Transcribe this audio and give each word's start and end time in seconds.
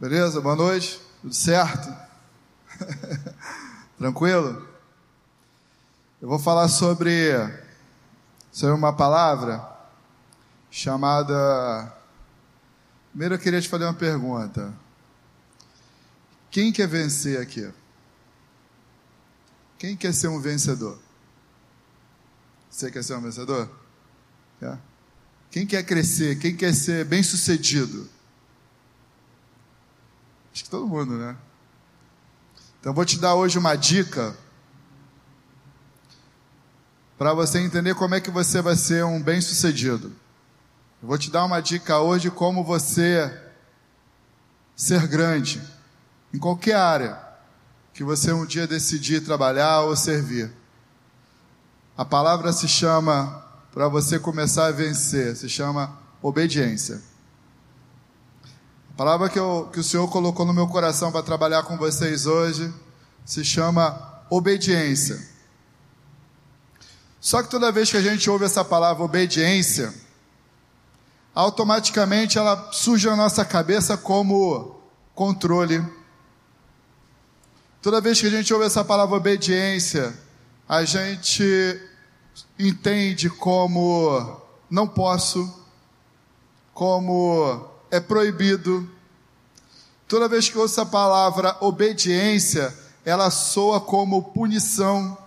Beleza? 0.00 0.40
Boa 0.40 0.56
noite. 0.56 1.00
Tudo 1.22 1.32
certo? 1.32 1.88
Tranquilo? 3.96 4.68
Eu 6.20 6.28
vou 6.28 6.38
falar 6.38 6.68
sobre, 6.68 7.30
sobre 8.50 8.74
uma 8.74 8.92
palavra 8.92 9.64
chamada. 10.68 11.94
Primeiro 13.10 13.36
eu 13.36 13.38
queria 13.38 13.60
te 13.60 13.68
fazer 13.68 13.84
uma 13.84 13.94
pergunta. 13.94 14.74
Quem 16.50 16.72
quer 16.72 16.88
vencer 16.88 17.40
aqui? 17.40 17.72
Quem 19.78 19.96
quer 19.96 20.12
ser 20.12 20.26
um 20.26 20.40
vencedor? 20.40 20.98
Você 22.68 22.90
quer 22.90 23.04
ser 23.04 23.14
um 23.14 23.20
vencedor? 23.20 23.70
Quer? 24.58 24.76
Quem 25.52 25.64
quer 25.64 25.84
crescer? 25.84 26.36
Quem 26.40 26.56
quer 26.56 26.74
ser 26.74 27.04
bem 27.04 27.22
sucedido? 27.22 28.08
Acho 30.54 30.62
que 30.62 30.70
todo 30.70 30.86
mundo, 30.86 31.18
né? 31.18 31.36
Então 32.78 32.92
eu 32.92 32.94
vou 32.94 33.04
te 33.04 33.18
dar 33.18 33.34
hoje 33.34 33.58
uma 33.58 33.74
dica 33.74 34.36
para 37.18 37.34
você 37.34 37.58
entender 37.58 37.96
como 37.96 38.14
é 38.14 38.20
que 38.20 38.30
você 38.30 38.62
vai 38.62 38.76
ser 38.76 39.04
um 39.04 39.20
bem 39.20 39.40
sucedido. 39.40 40.12
Eu 41.02 41.08
vou 41.08 41.18
te 41.18 41.28
dar 41.28 41.44
uma 41.44 41.60
dica 41.60 41.98
hoje 41.98 42.30
como 42.30 42.62
você 42.62 43.36
ser 44.76 45.08
grande 45.08 45.60
em 46.32 46.38
qualquer 46.38 46.76
área 46.76 47.18
que 47.92 48.04
você 48.04 48.32
um 48.32 48.46
dia 48.46 48.66
decidir 48.66 49.24
trabalhar 49.24 49.80
ou 49.80 49.96
servir. 49.96 50.52
A 51.96 52.04
palavra 52.04 52.52
se 52.52 52.68
chama 52.68 53.44
para 53.72 53.88
você 53.88 54.20
começar 54.20 54.66
a 54.66 54.70
vencer, 54.70 55.34
se 55.34 55.48
chama 55.48 55.98
obediência. 56.22 57.02
A 58.94 58.96
palavra 58.96 59.28
que, 59.28 59.40
eu, 59.40 59.68
que 59.72 59.80
o 59.80 59.82
Senhor 59.82 60.08
colocou 60.08 60.46
no 60.46 60.54
meu 60.54 60.68
coração 60.68 61.10
para 61.10 61.20
trabalhar 61.20 61.64
com 61.64 61.76
vocês 61.76 62.26
hoje 62.26 62.72
se 63.24 63.44
chama 63.44 64.22
obediência. 64.30 65.20
Só 67.20 67.42
que 67.42 67.50
toda 67.50 67.72
vez 67.72 67.90
que 67.90 67.96
a 67.96 68.00
gente 68.00 68.30
ouve 68.30 68.44
essa 68.44 68.64
palavra 68.64 69.02
obediência, 69.02 69.92
automaticamente 71.34 72.38
ela 72.38 72.70
surge 72.70 73.08
na 73.08 73.16
nossa 73.16 73.44
cabeça 73.44 73.96
como 73.96 74.80
controle. 75.12 75.84
Toda 77.82 78.00
vez 78.00 78.20
que 78.20 78.28
a 78.28 78.30
gente 78.30 78.54
ouve 78.54 78.66
essa 78.66 78.84
palavra 78.84 79.16
obediência, 79.16 80.16
a 80.68 80.84
gente 80.84 81.42
entende 82.56 83.28
como 83.28 84.40
não 84.70 84.86
posso, 84.86 85.52
como 86.72 87.74
é 87.94 88.00
proibido. 88.00 88.90
Toda 90.14 90.28
vez 90.28 90.48
que 90.48 90.56
ouço 90.56 90.80
a 90.80 90.86
palavra 90.86 91.56
obediência, 91.60 92.72
ela 93.04 93.32
soa 93.32 93.80
como 93.80 94.22
punição. 94.22 95.18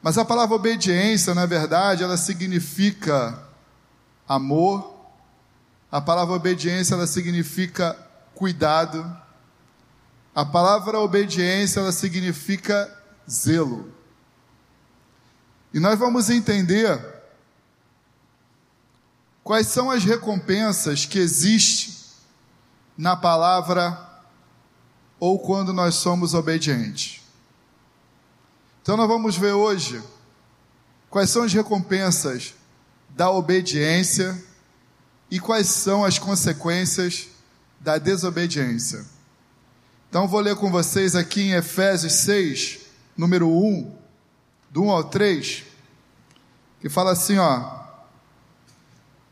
Mas 0.00 0.16
a 0.16 0.24
palavra 0.24 0.54
obediência, 0.54 1.34
na 1.34 1.44
verdade, 1.44 2.04
ela 2.04 2.16
significa 2.16 3.36
amor. 4.28 4.94
A 5.90 6.00
palavra 6.00 6.36
obediência, 6.36 6.94
ela 6.94 7.08
significa 7.08 7.98
cuidado. 8.32 9.04
A 10.32 10.44
palavra 10.44 11.00
obediência, 11.00 11.80
ela 11.80 11.90
significa 11.90 12.96
zelo. 13.28 13.92
E 15.72 15.80
nós 15.80 15.98
vamos 15.98 16.30
entender 16.30 16.96
quais 19.42 19.66
são 19.66 19.90
as 19.90 20.04
recompensas 20.04 21.04
que 21.04 21.18
existem 21.18 21.93
na 22.96 23.16
palavra 23.16 23.98
ou 25.18 25.38
quando 25.38 25.72
nós 25.72 25.94
somos 25.96 26.34
obedientes. 26.34 27.22
Então 28.82 28.96
nós 28.96 29.08
vamos 29.08 29.36
ver 29.36 29.52
hoje 29.52 30.02
quais 31.08 31.30
são 31.30 31.42
as 31.42 31.52
recompensas 31.52 32.54
da 33.08 33.30
obediência 33.30 34.42
e 35.30 35.40
quais 35.40 35.68
são 35.68 36.04
as 36.04 36.18
consequências 36.18 37.28
da 37.80 37.98
desobediência. 37.98 39.04
Então 40.08 40.28
vou 40.28 40.40
ler 40.40 40.56
com 40.56 40.70
vocês 40.70 41.16
aqui 41.16 41.42
em 41.42 41.54
Efésios 41.54 42.12
6, 42.12 42.80
número 43.16 43.48
1, 43.48 43.96
do 44.70 44.82
1 44.84 44.90
ao 44.90 45.04
3, 45.04 45.64
que 46.80 46.88
fala 46.88 47.12
assim, 47.12 47.38
ó. 47.38 47.84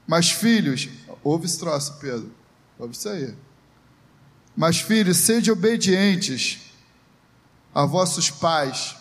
Mas 0.06 0.30
filhos, 0.30 0.88
ouve 1.22 1.46
esse 1.46 1.58
troço, 1.58 1.98
Pedro. 2.00 2.32
Ouve 2.78 2.94
isso 2.94 3.08
aí. 3.08 3.34
Mas 4.56 4.80
filhos, 4.80 5.16
sede 5.18 5.50
obedientes 5.50 6.60
a 7.74 7.84
vossos 7.84 8.30
pais, 8.30 8.96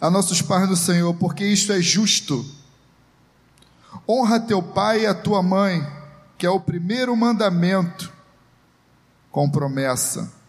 a 0.00 0.10
nossos 0.10 0.42
pais 0.42 0.68
no 0.68 0.76
Senhor, 0.76 1.14
porque 1.14 1.44
isto 1.44 1.72
é 1.72 1.80
justo. 1.80 2.44
Honra 4.08 4.40
teu 4.40 4.62
pai 4.62 5.02
e 5.02 5.06
a 5.06 5.14
tua 5.14 5.42
mãe, 5.42 5.86
que 6.36 6.44
é 6.44 6.50
o 6.50 6.58
primeiro 6.58 7.14
mandamento, 7.16 8.12
com 9.30 9.48
promessa 9.48 10.42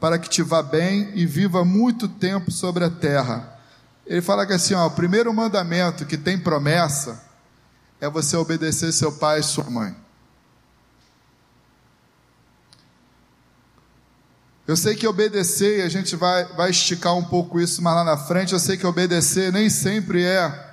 para 0.00 0.18
que 0.18 0.28
te 0.28 0.42
vá 0.42 0.62
bem 0.62 1.10
e 1.14 1.26
viva 1.26 1.64
muito 1.64 2.08
tempo 2.08 2.50
sobre 2.50 2.84
a 2.84 2.90
terra. 2.90 3.58
Ele 4.06 4.22
fala 4.22 4.46
que 4.46 4.52
assim, 4.52 4.74
ó, 4.74 4.86
o 4.86 4.90
primeiro 4.90 5.32
mandamento 5.32 6.04
que 6.04 6.16
tem 6.16 6.38
promessa 6.38 7.24
é 8.00 8.08
você 8.08 8.36
obedecer 8.36 8.92
seu 8.92 9.10
pai 9.12 9.40
e 9.40 9.42
sua 9.42 9.68
mãe. 9.70 9.96
Eu 14.66 14.76
sei 14.76 14.96
que 14.96 15.06
obedecer, 15.06 15.78
e 15.78 15.82
a 15.82 15.88
gente 15.88 16.16
vai, 16.16 16.44
vai 16.54 16.70
esticar 16.70 17.14
um 17.14 17.24
pouco 17.24 17.60
isso 17.60 17.80
mais 17.80 17.96
lá 17.96 18.04
na 18.04 18.16
frente, 18.16 18.52
eu 18.52 18.58
sei 18.58 18.76
que 18.76 18.86
obedecer 18.86 19.52
nem 19.52 19.70
sempre 19.70 20.24
é, 20.24 20.66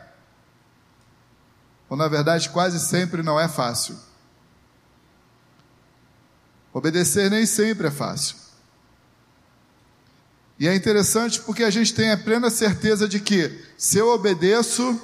ou 1.87 1.95
na 1.95 2.07
verdade 2.07 2.49
quase 2.49 2.79
sempre 2.79 3.21
não 3.21 3.39
é 3.39 3.47
fácil. 3.47 3.95
Obedecer 6.73 7.29
nem 7.29 7.45
sempre 7.45 7.85
é 7.85 7.91
fácil. 7.91 8.35
E 10.57 10.67
é 10.67 10.73
interessante 10.73 11.39
porque 11.41 11.63
a 11.63 11.69
gente 11.69 11.93
tem 11.93 12.09
a 12.09 12.17
plena 12.17 12.49
certeza 12.49 13.07
de 13.07 13.19
que, 13.19 13.63
se 13.77 13.99
eu 13.99 14.09
obedeço, 14.09 14.99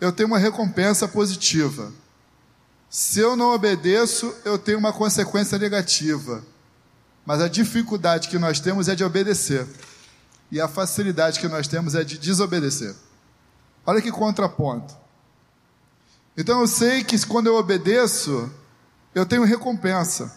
eu 0.00 0.10
tenho 0.10 0.26
uma 0.26 0.38
recompensa 0.38 1.06
positiva. 1.06 1.92
Se 2.90 3.20
eu 3.20 3.36
não 3.36 3.54
obedeço, 3.54 4.34
eu 4.44 4.58
tenho 4.58 4.78
uma 4.78 4.92
consequência 4.92 5.58
negativa. 5.58 6.42
Mas 7.28 7.42
a 7.42 7.48
dificuldade 7.48 8.30
que 8.30 8.38
nós 8.38 8.58
temos 8.58 8.88
é 8.88 8.94
de 8.94 9.04
obedecer. 9.04 9.68
E 10.50 10.58
a 10.58 10.66
facilidade 10.66 11.38
que 11.38 11.46
nós 11.46 11.68
temos 11.68 11.94
é 11.94 12.02
de 12.02 12.16
desobedecer. 12.16 12.96
Olha 13.84 14.00
que 14.00 14.10
contraponto. 14.10 14.96
Então 16.34 16.58
eu 16.62 16.66
sei 16.66 17.04
que 17.04 17.26
quando 17.26 17.48
eu 17.48 17.56
obedeço, 17.56 18.50
eu 19.14 19.26
tenho 19.26 19.44
recompensa. 19.44 20.34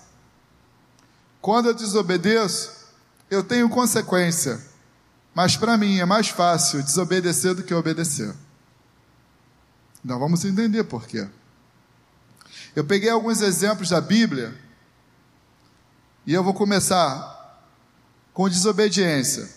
Quando 1.39 1.67
eu 1.67 1.73
desobedeço, 1.73 2.89
eu 3.29 3.41
tenho 3.41 3.69
consequência, 3.69 4.61
mas 5.33 5.55
para 5.55 5.77
mim 5.77 5.99
é 5.99 6.05
mais 6.05 6.27
fácil 6.27 6.83
desobedecer 6.83 7.55
do 7.55 7.63
que 7.63 7.73
obedecer. 7.73 8.35
Então 10.03 10.19
vamos 10.19 10.43
entender 10.43 10.83
por 10.83 11.07
quê. 11.07 11.25
Eu 12.75 12.83
peguei 12.83 13.09
alguns 13.09 13.41
exemplos 13.41 13.87
da 13.87 14.01
Bíblia 14.01 14.53
e 16.25 16.33
eu 16.33 16.43
vou 16.43 16.53
começar 16.53 17.65
com 18.33 18.47
desobediência 18.47 19.49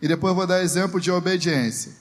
e 0.00 0.08
depois 0.08 0.34
vou 0.34 0.46
dar 0.46 0.62
exemplo 0.62 1.00
de 1.00 1.10
obediência. 1.10 1.92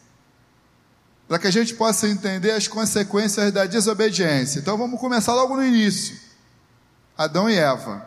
Para 1.28 1.40
que 1.40 1.48
a 1.48 1.52
gente 1.52 1.74
possa 1.74 2.08
entender 2.08 2.52
as 2.52 2.68
consequências 2.68 3.52
da 3.52 3.66
desobediência. 3.66 4.60
Então 4.60 4.78
vamos 4.78 5.00
começar 5.00 5.34
logo 5.34 5.56
no 5.56 5.64
início. 5.64 6.20
Adão 7.18 7.50
e 7.50 7.56
Eva. 7.56 8.06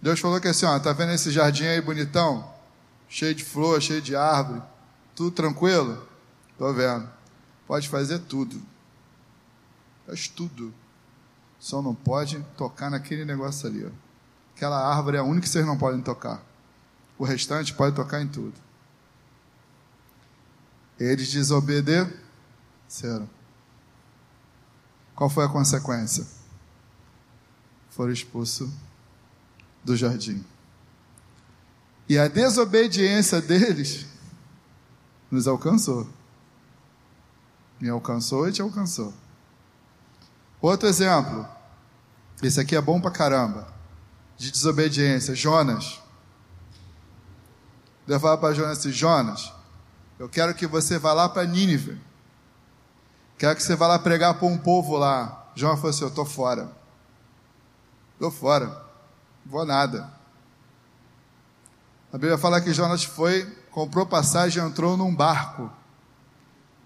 Deus 0.00 0.18
falou 0.18 0.40
que 0.40 0.48
assim, 0.48 0.64
ó, 0.64 0.78
tá 0.78 0.92
vendo 0.92 1.12
esse 1.12 1.30
jardim 1.30 1.66
aí 1.66 1.80
bonitão? 1.80 2.50
Cheio 3.08 3.34
de 3.34 3.44
flor, 3.44 3.82
cheio 3.82 4.00
de 4.00 4.16
árvore, 4.16 4.62
tudo 5.14 5.30
tranquilo? 5.30 6.08
Tô 6.56 6.72
vendo. 6.72 7.08
Pode 7.66 7.88
fazer 7.88 8.20
tudo. 8.20 8.60
Faz 10.06 10.28
tudo. 10.28 10.72
Só 11.60 11.82
não 11.82 11.94
pode 11.94 12.42
tocar 12.56 12.90
naquele 12.90 13.24
negócio 13.24 13.68
ali, 13.68 13.84
ó. 13.84 13.90
Aquela 14.56 14.94
árvore 14.94 15.18
é 15.18 15.20
a 15.20 15.22
única 15.22 15.42
que 15.42 15.48
vocês 15.48 15.64
não 15.64 15.76
podem 15.76 16.00
tocar. 16.00 16.42
O 17.18 17.24
restante 17.24 17.74
pode 17.74 17.94
tocar 17.94 18.22
em 18.22 18.28
tudo. 18.28 18.54
Eles 20.98 21.30
desobedeceram. 21.30 23.28
Qual 25.14 25.28
foi 25.28 25.44
a 25.44 25.48
consequência? 25.48 26.26
Foram 27.90 28.12
expulsos 28.12 28.70
do 29.84 29.94
jardim. 29.96 30.42
E 32.08 32.18
a 32.18 32.26
desobediência 32.26 33.40
deles 33.40 34.06
nos 35.30 35.46
alcançou. 35.46 36.08
Me 37.78 37.88
alcançou 37.88 38.48
e 38.48 38.52
te 38.52 38.62
alcançou. 38.62 39.12
Outro 40.60 40.88
exemplo. 40.88 41.46
Esse 42.42 42.60
aqui 42.60 42.76
é 42.76 42.80
bom 42.80 43.00
pra 43.00 43.10
caramba. 43.10 43.68
De 44.36 44.50
desobediência. 44.50 45.34
Jonas. 45.34 46.00
Deus 48.06 48.20
fala 48.20 48.36
para 48.36 48.54
Jonas 48.54 48.78
assim: 48.78 48.90
Jonas, 48.90 49.52
eu 50.18 50.28
quero 50.28 50.54
que 50.54 50.66
você 50.66 50.98
vá 50.98 51.12
lá 51.12 51.28
para 51.28 51.46
Nínive. 51.46 52.00
Quero 53.38 53.56
que 53.56 53.62
você 53.62 53.74
vá 53.74 53.86
lá 53.86 53.98
pregar 53.98 54.34
para 54.34 54.46
um 54.46 54.58
povo 54.58 54.96
lá. 54.96 55.50
Jonas 55.54 55.76
falou 55.76 55.90
assim: 55.90 56.02
Eu 56.02 56.08
estou 56.08 56.26
fora. 56.26 56.70
Estou 58.14 58.30
fora. 58.30 58.66
Não 59.44 59.52
vou 59.52 59.64
nada. 59.64 60.12
A 62.12 62.18
Bíblia 62.18 62.36
fala 62.36 62.60
que 62.60 62.72
Jonas 62.72 63.04
foi, 63.04 63.46
comprou 63.70 64.04
passagem 64.04 64.62
entrou 64.62 64.96
num 64.96 65.14
barco. 65.14 65.70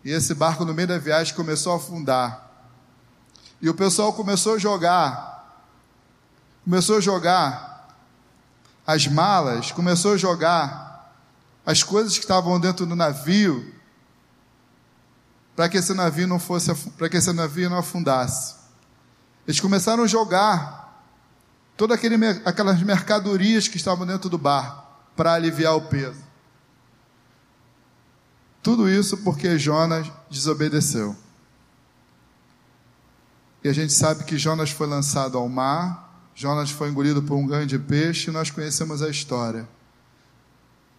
E 0.05 0.11
esse 0.11 0.35
barco, 0.35 0.65
no 0.65 0.75
meio 0.75 0.87
da 0.87 0.99
viagem, 0.99 1.35
começou 1.35 1.73
a 1.73 1.77
afundar. 1.77 2.44
E 3.65 3.69
o 3.71 3.73
pessoal 3.73 4.13
começou 4.13 4.57
a 4.57 4.59
jogar, 4.59 5.59
começou 6.65 6.99
a 6.99 7.01
jogar 7.01 7.97
as 8.87 9.07
malas, 9.07 9.73
começou 9.73 10.13
a 10.13 10.17
jogar 10.19 11.17
as 11.65 11.83
coisas 11.83 12.13
que 12.13 12.25
estavam 12.25 12.61
dentro 12.61 12.85
do 12.85 12.95
navio, 12.95 13.75
para 15.57 15.67
que 15.67 15.79
esse 15.79 15.95
navio 15.95 16.29
não 16.29 16.39
fosse, 16.39 16.75
para 16.91 17.09
que 17.09 17.17
esse 17.17 17.33
navio 17.33 17.71
não 17.71 17.79
afundasse. 17.79 18.55
Eles 19.47 19.61
começaram 19.61 20.05
a 20.05 20.07
jogar 20.07 21.03
todas 21.75 21.99
aquelas 22.45 22.83
mercadorias 22.83 23.67
que 23.67 23.79
estavam 23.79 24.07
dentro 24.07 24.29
do 24.29 24.37
barco 24.37 24.85
para 25.17 25.33
aliviar 25.33 25.75
o 25.75 25.89
peso. 25.89 26.23
Tudo 28.63 28.91
isso 28.91 29.17
porque 29.17 29.59
Jonas 29.59 30.13
desobedeceu. 30.29 31.24
E 33.65 33.69
a 33.69 33.73
gente 33.73 33.95
sabe 33.95 34.25
que 34.25 34.37
Jonas 34.37 34.71
foi 34.71 34.87
lançado 34.87 35.39
ao 35.39 35.49
mar, 35.49 36.29
Jonas 36.35 36.71
foi 36.71 36.91
engolido 36.91 37.23
por 37.23 37.35
um 37.35 37.47
grande 37.47 37.79
peixe, 37.79 38.29
e 38.29 38.33
nós 38.33 38.51
conhecemos 38.51 39.01
a 39.01 39.09
história. 39.09 39.67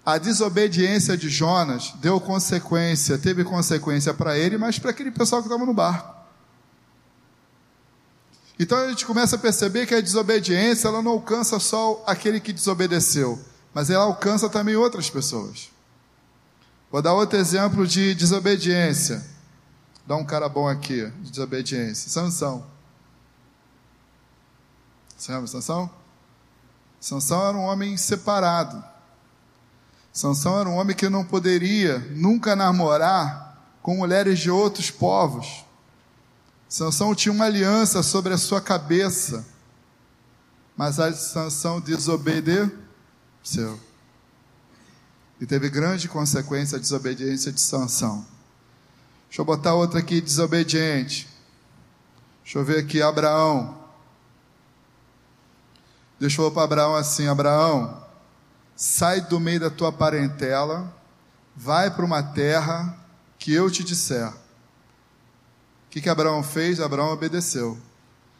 A 0.03 0.17
desobediência 0.17 1.15
de 1.15 1.29
Jonas 1.29 1.93
deu 2.01 2.19
consequência, 2.19 3.19
teve 3.19 3.43
consequência 3.43 4.15
para 4.15 4.35
ele, 4.35 4.57
mas 4.57 4.79
para 4.79 4.89
aquele 4.89 5.11
pessoal 5.11 5.43
que 5.43 5.47
estava 5.47 5.63
no 5.63 5.75
barco. 5.75 6.15
Então 8.57 8.77
a 8.79 8.89
gente 8.89 9.05
começa 9.05 9.35
a 9.35 9.39
perceber 9.39 9.85
que 9.85 9.93
a 9.93 10.01
desobediência 10.01 10.87
ela 10.87 11.03
não 11.03 11.11
alcança 11.11 11.59
só 11.59 12.03
aquele 12.07 12.39
que 12.39 12.53
desobedeceu, 12.53 13.39
mas 13.73 13.91
ela 13.91 14.05
alcança 14.05 14.49
também 14.49 14.75
outras 14.75 15.09
pessoas. 15.09 15.69
Vou 16.91 17.01
dar 17.01 17.13
outro 17.13 17.37
exemplo 17.37 17.85
de 17.85 18.15
desobediência. 18.15 19.34
Dá 20.05 20.15
um 20.15 20.25
cara 20.25 20.47
bom 20.47 20.67
aqui, 20.67 21.09
de 21.21 21.31
desobediência. 21.31 22.09
Sansão. 22.09 22.65
Você 25.17 25.31
lembra 25.31 25.47
Sansão? 25.47 25.89
Sansão 26.99 27.47
era 27.47 27.57
um 27.57 27.63
homem 27.63 27.97
separado. 27.97 28.83
Sansão 30.13 30.59
era 30.59 30.69
um 30.69 30.75
homem 30.75 30.95
que 30.95 31.09
não 31.09 31.25
poderia 31.25 31.99
nunca 32.15 32.55
namorar 32.55 33.59
com 33.81 33.97
mulheres 33.97 34.39
de 34.39 34.51
outros 34.51 34.91
povos. 34.91 35.65
Sansão 36.69 37.15
tinha 37.15 37.33
uma 37.33 37.45
aliança 37.45 38.03
sobre 38.03 38.33
a 38.33 38.37
sua 38.37 38.61
cabeça. 38.61 39.45
Mas 40.77 40.99
a 40.99 41.11
Sansão 41.13 41.79
desobedeceu. 41.79 43.79
E 45.39 45.45
teve 45.45 45.69
grande 45.69 46.07
consequência 46.07 46.77
a 46.77 46.81
desobediência 46.81 47.51
de 47.51 47.61
Sansão. 47.61 48.25
Deixa 49.27 49.41
eu 49.41 49.45
botar 49.45 49.73
outra 49.73 49.99
aqui, 49.99 50.21
desobediente. 50.21 51.27
Deixa 52.43 52.59
eu 52.59 52.63
ver 52.63 52.79
aqui, 52.79 53.01
Abraão. 53.01 53.77
Deixa 56.19 56.41
eu 56.41 56.51
para 56.51 56.63
Abraão 56.63 56.95
assim, 56.95 57.27
Abraão, 57.27 58.01
sai 58.75 59.19
do 59.21 59.39
meio 59.39 59.59
da 59.59 59.69
tua 59.69 59.91
parentela, 59.91 60.93
vai 61.55 61.91
para 61.91 62.05
uma 62.05 62.23
terra 62.23 62.97
que 63.37 63.53
eu 63.53 63.69
te 63.69 63.83
disser. 63.83 64.29
O 64.29 64.33
que, 65.89 66.01
que 66.01 66.09
Abraão 66.09 66.41
fez? 66.41 66.79
Abraão 66.79 67.11
obedeceu. 67.11 67.77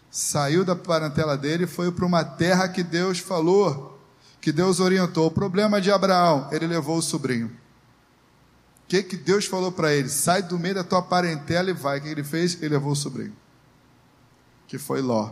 Saiu 0.09 0.63
da 0.63 0.75
parentela 0.75 1.37
dele 1.37 1.65
e 1.65 1.67
foi 1.67 1.91
para 1.91 2.05
uma 2.05 2.23
terra 2.23 2.69
que 2.69 2.81
Deus 2.81 3.19
falou 3.19 3.95
que 4.45 4.51
Deus 4.51 4.79
orientou. 4.79 5.25
O 5.25 5.31
problema 5.31 5.81
de 5.81 5.89
Abraão, 5.89 6.47
ele 6.51 6.67
levou 6.67 6.99
o 6.99 7.01
sobrinho. 7.01 7.51
O 8.85 8.87
que, 8.87 9.01
que 9.01 9.17
Deus 9.17 9.45
falou 9.45 9.71
para 9.71 9.93
ele? 9.93 10.07
Sai 10.09 10.43
do 10.43 10.59
meio 10.59 10.75
da 10.75 10.83
tua 10.83 11.01
parentela 11.01 11.69
e 11.69 11.73
vai. 11.73 11.99
O 11.99 12.01
que 12.03 12.07
ele 12.07 12.23
fez? 12.23 12.55
Ele 12.61 12.69
levou 12.69 12.91
o 12.91 12.95
sobrinho, 12.95 13.35
que 14.67 14.77
foi 14.77 15.01
Ló. 15.01 15.31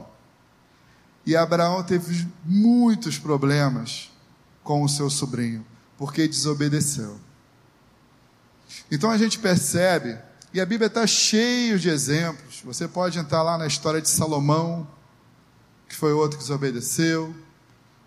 E 1.25 1.35
Abraão 1.35 1.83
teve 1.83 2.27
muitos 2.43 3.17
problemas 3.17 4.11
com 4.63 4.83
o 4.83 4.89
seu 4.89 5.09
sobrinho, 5.09 5.65
porque 5.97 6.27
desobedeceu. 6.27 7.19
Então 8.91 9.11
a 9.11 9.17
gente 9.17 9.39
percebe, 9.39 10.17
e 10.53 10.59
a 10.59 10.65
Bíblia 10.65 10.87
está 10.87 11.05
cheia 11.05 11.77
de 11.77 11.89
exemplos. 11.89 12.61
Você 12.65 12.87
pode 12.87 13.19
entrar 13.19 13.43
lá 13.43 13.57
na 13.57 13.67
história 13.67 14.01
de 14.01 14.09
Salomão, 14.09 14.87
que 15.87 15.95
foi 15.95 16.11
outro 16.11 16.37
que 16.37 16.43
desobedeceu 16.43 17.33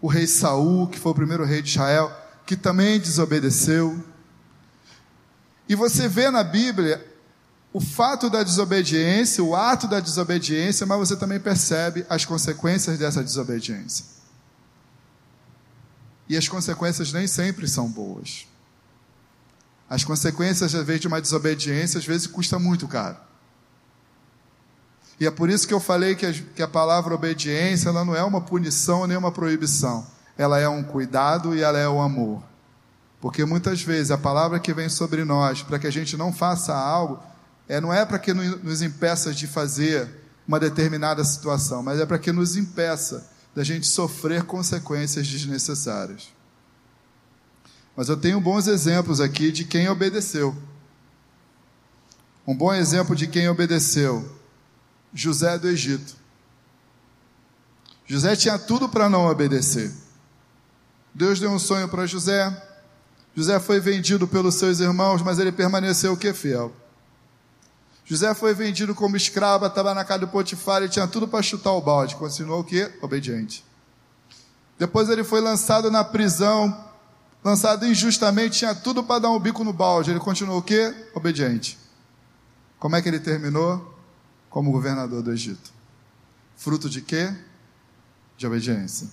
o 0.01 0.09
rei 0.09 0.27
Saul, 0.27 0.87
que 0.89 0.99
foi 0.99 1.13
o 1.13 1.15
primeiro 1.15 1.45
rei 1.45 1.63
de 1.63 1.71
Israel, 1.71 2.13
que 2.45 2.57
também 2.57 3.01
desobedeceu. 3.01 3.99
E 5.69 5.75
você 5.75 6.09
vê 6.09 6.31
na 6.31 6.45
Bíblia 6.45 7.05
o 7.73 7.81
fato 7.81 8.31
da 8.31 8.43
desobediência, 8.43 9.43
o 9.45 9.55
ato 9.55 9.87
da 9.87 10.01
desobediência, 10.01 10.87
mas 10.87 10.99
você 10.99 11.17
também 11.17 11.39
percebe 11.39 12.07
as 12.09 12.25
consequências 12.25 12.99
dessa 12.99 13.23
desobediência. 13.23 14.05
E 16.29 16.37
as 16.37 16.49
consequências 16.49 17.13
nem 17.13 17.27
sempre 17.27 17.69
são 17.69 17.89
boas. 17.89 18.47
As 19.89 20.05
consequências, 20.05 20.75
às 20.75 20.87
vezes, 20.87 21.03
de 21.03 21.07
uma 21.07 21.21
desobediência, 21.21 21.99
às 21.99 22.07
vezes, 22.07 22.27
custa 22.27 22.59
muito 22.59 22.89
caro. 22.89 23.17
E 25.19 25.27
é 25.27 25.31
por 25.31 25.49
isso 25.49 25.67
que 25.67 25.73
eu 25.73 25.81
falei 25.81 26.15
que 26.15 26.27
a, 26.27 26.33
que 26.33 26.63
a 26.63 26.69
palavra 26.69 27.15
obediência 27.15 27.89
ela 27.89 28.05
não 28.05 28.15
é 28.15 28.23
uma 28.23 28.41
punição 28.41 29.07
nem 29.07 29.17
uma 29.17 29.33
proibição. 29.33 30.07
Ela 30.37 30.59
é 30.59 30.69
um 30.69 30.83
cuidado 30.83 31.55
e 31.55 31.63
ela 31.63 31.79
é 31.79 31.89
o 31.89 32.01
amor. 32.01 32.43
Porque 33.21 33.45
muitas 33.45 33.83
vezes 33.83 34.11
a 34.11 34.19
palavra 34.19 34.61
que 34.61 34.75
vem 34.75 34.89
sobre 34.89 35.25
nós 35.25 35.63
para 35.63 35.79
que 35.79 35.87
a 35.87 35.91
gente 35.91 36.17
não 36.17 36.33
faça 36.33 36.75
algo 36.75 37.23
é, 37.69 37.81
não 37.81 37.93
é 37.93 38.05
para 38.05 38.19
que 38.19 38.33
nos 38.33 38.83
impeça 38.83 39.35
de 39.35 39.47
fazer 39.47 40.09
uma 40.47 40.61
determinada 40.61 41.25
situação, 41.25 41.83
mas 41.83 41.99
é 41.99 42.07
para 42.07 42.19
que 42.19 42.31
nos 42.31 42.57
impeça 42.57 43.29
da 43.55 43.65
gente 43.65 43.87
sofrer 43.87 44.45
consequências 44.45 45.27
desnecessárias. 45.27 46.29
Mas 47.97 48.09
eu 48.09 48.17
tenho 48.17 48.41
bons 48.41 48.69
exemplos 48.69 49.21
aqui 49.21 49.51
de 49.51 49.65
quem 49.65 49.89
obedeceu. 49.89 50.55
Um 52.47 52.55
bom 52.55 52.73
exemplo 52.73 53.17
de 53.17 53.27
quem 53.27 53.49
obedeceu 53.49 54.31
José 55.13 55.59
do 55.59 55.67
Egito. 55.67 56.15
José 58.07 58.37
tinha 58.37 58.59
tudo 58.59 58.89
para 58.89 59.09
não 59.09 59.27
obedecer. 59.27 59.93
Deus 61.13 61.41
deu 61.41 61.51
um 61.51 61.59
sonho 61.59 61.89
para 61.89 62.07
José. 62.07 62.55
José 63.37 63.61
foi 63.61 63.79
vendido 63.79 64.27
pelos 64.27 64.55
seus 64.55 64.81
irmãos, 64.81 65.23
mas 65.23 65.39
ele 65.39 65.53
permaneceu 65.53 66.15
o 66.15 66.17
que 66.17 66.33
fiel. 66.33 66.75
José 68.05 68.35
foi 68.35 68.55
vendido 68.55 68.95
como 68.95 69.17
escravo, 69.17 69.67
estava 69.67 69.95
na 69.95 70.05
casa 70.05 70.21
do 70.21 70.29
Potifar 70.29 70.83
e 70.83 70.89
tinha 70.89 71.07
tudo 71.07 71.29
para 71.29 71.43
chutar 71.43 71.73
o 71.73 71.81
balde. 71.81 72.17
Continuou 72.17 72.61
o 72.61 72.65
que? 72.65 72.91
Obediente. 73.03 73.65
Depois 74.79 75.09
ele 75.09 75.23
foi 75.23 75.41
lançado 75.41 75.91
na 75.91 76.03
prisão, 76.03 76.85
lançado 77.45 77.87
injustamente, 77.87 78.59
tinha 78.59 78.75
tudo 78.75 79.05
para 79.05 79.21
dar 79.21 79.31
um 79.31 79.39
bico 79.39 79.63
no 79.63 79.73
balde. 79.73 80.11
Ele 80.11 80.21
continuou 80.21 80.59
o 80.59 80.63
que? 80.63 80.95
Obediente. 81.15 81.79
Como 82.79 82.97
é 82.97 83.03
que 83.03 83.09
ele 83.09 83.21
terminou? 83.21 83.97
como 84.57 84.73
governador 84.73 85.23
do 85.23 85.31
Egito. 85.31 85.71
Fruto 86.57 86.89
de 86.89 87.03
quê? 87.03 87.31
De 88.39 88.47
obediência. 88.47 89.07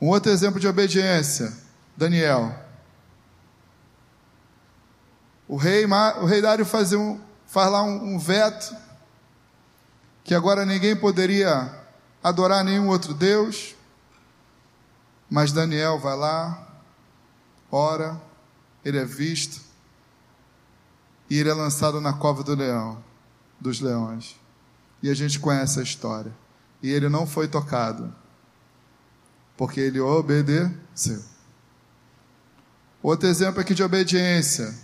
Um 0.00 0.08
outro 0.08 0.32
exemplo 0.32 0.58
de 0.58 0.66
obediência, 0.66 1.52
Daniel. 1.94 2.58
O 5.48 5.56
rei, 5.56 5.86
o 5.86 6.26
rei 6.26 6.42
Dário 6.42 6.64
faz, 6.64 6.92
um, 6.92 7.18
faz 7.46 7.72
lá 7.72 7.82
um, 7.82 8.14
um 8.14 8.18
veto 8.18 8.76
que 10.22 10.34
agora 10.34 10.66
ninguém 10.66 10.94
poderia 10.94 11.74
adorar 12.22 12.62
nenhum 12.62 12.88
outro 12.88 13.14
Deus, 13.14 13.74
mas 15.30 15.50
Daniel 15.52 15.98
vai 15.98 16.16
lá, 16.16 16.68
ora, 17.72 18.20
ele 18.84 18.98
é 18.98 19.04
visto 19.06 19.62
e 21.30 21.38
ele 21.38 21.48
é 21.48 21.54
lançado 21.54 22.00
na 22.00 22.12
cova 22.12 22.42
do 22.42 22.54
leão 22.54 23.02
dos 23.60 23.80
leões. 23.80 24.36
E 25.02 25.10
a 25.10 25.14
gente 25.14 25.38
conhece 25.38 25.80
a 25.80 25.82
história. 25.82 26.32
E 26.82 26.90
ele 26.90 27.08
não 27.08 27.26
foi 27.26 27.48
tocado, 27.48 28.14
porque 29.56 29.80
ele 29.80 30.00
obedeceu. 30.00 31.22
Outro 33.02 33.28
exemplo 33.28 33.60
aqui 33.60 33.74
de 33.74 33.82
obediência. 33.82 34.74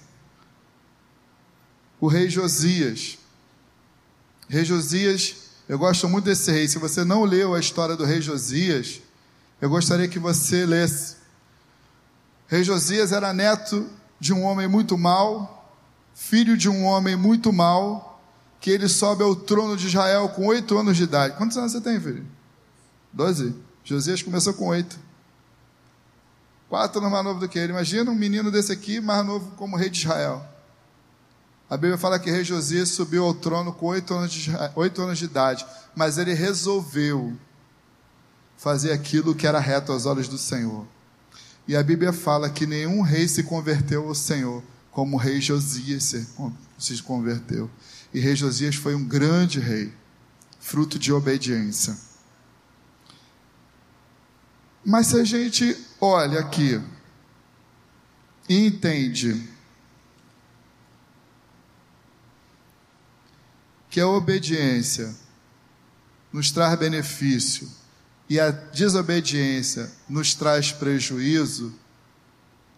O 2.05 2.07
rei 2.07 2.29
Josias. 2.29 3.17
rei 4.47 4.63
Josias, 4.63 5.37
Eu 5.67 5.79
gosto 5.79 6.07
muito 6.07 6.27
desse 6.27 6.51
rei. 6.51 6.69
Se 6.69 6.77
você 6.77 7.03
não 7.03 7.25
leu 7.25 7.55
a 7.55 7.59
história 7.59 7.97
do 7.97 8.05
rei 8.05 8.21
Josias, 8.21 9.01
eu 9.59 9.71
gostaria 9.71 10.07
que 10.07 10.19
você 10.19 10.67
lesse. 10.67 11.17
Rei 12.47 12.63
Josias 12.63 13.11
era 13.11 13.33
neto 13.33 13.89
de 14.21 14.35
um 14.35 14.43
homem 14.43 14.69
muito 14.69 14.99
mau, 14.99 15.75
filho 16.15 16.59
de 16.59 16.69
um 16.69 16.85
homem 16.85 17.17
muito 17.17 17.51
mau, 17.55 18.23
que 18.61 18.71
ele 18.71 18.87
sobe 18.87 19.23
ao 19.23 19.35
trono 19.35 19.75
de 19.75 19.87
Israel 19.87 20.29
com 20.29 20.45
oito 20.49 20.77
anos 20.77 20.99
de 20.99 21.05
idade. 21.05 21.39
Quantos 21.39 21.57
anos 21.57 21.73
você 21.73 21.81
tem, 21.81 21.99
filho? 21.99 22.27
Doze. 23.11 23.55
Josias 23.83 24.23
começou 24.23 24.53
com 24.53 24.67
oito. 24.67 24.99
Quatro 26.69 27.01
anos 27.01 27.11
mais 27.11 27.25
novo 27.25 27.41
do 27.41 27.49
que 27.49 27.59
ele. 27.59 27.73
Imagina 27.73 28.11
um 28.11 28.15
menino 28.15 28.51
desse 28.51 28.71
aqui, 28.73 29.01
mais 29.01 29.25
novo 29.25 29.53
como 29.53 29.79
rei 29.79 29.89
de 29.89 30.01
Israel. 30.01 30.53
A 31.69 31.77
Bíblia 31.77 31.97
fala 31.97 32.19
que 32.19 32.31
rei 32.31 32.45
Josias 32.45 32.91
subiu 32.91 33.25
ao 33.25 33.35
trono 33.35 33.73
com 33.73 33.87
oito 33.87 34.13
anos, 34.15 34.33
de, 34.33 34.51
oito 34.77 35.01
anos 35.01 35.19
de 35.19 35.25
idade, 35.25 35.65
mas 35.97 36.19
ele 36.19 36.35
resolveu 36.35 37.37
fazer 38.57 38.93
aquilo 38.93 39.35
que 39.35 39.47
era 39.47 39.59
reto 39.59 39.93
aos 39.93 40.07
olhos 40.07 40.29
do 40.29 40.39
Senhor. 40.39 40.87
E 41.67 41.75
a 41.75 41.83
Bíblia 41.83 42.13
fala 42.13 42.51
que 42.51 42.67
nenhum 42.67 43.01
rei 43.01 43.27
se 43.27 43.43
converteu 43.43 44.07
ao 44.07 44.15
Senhor 44.15 44.63
como 44.91 45.17
o 45.17 45.19
rei 45.19 45.41
Josias 45.41 46.15
se 46.79 47.03
converteu. 47.03 47.69
E 48.13 48.21
rei 48.21 48.37
Josias 48.37 48.77
foi 48.77 48.95
um 48.95 49.05
grande 49.05 49.59
rei, 49.59 49.93
fruto 50.61 50.99
de 50.99 51.13
obediência. 51.13 51.97
Mas 54.85 55.09
se 55.09 55.19
a 55.19 55.25
gente 55.25 55.77
olha 56.01 56.39
aqui 56.39 56.81
e 58.49 58.67
entende 58.67 59.54
que 63.95 64.01
a 64.01 64.09
obediência 64.09 65.15
nos 66.33 66.51
traz 66.51 66.77
benefício 66.77 67.71
e 68.29 68.41
a 68.41 68.51
desobediência 68.51 69.89
nos 70.09 70.35
traz 70.35 70.73
prejuízo, 70.73 71.73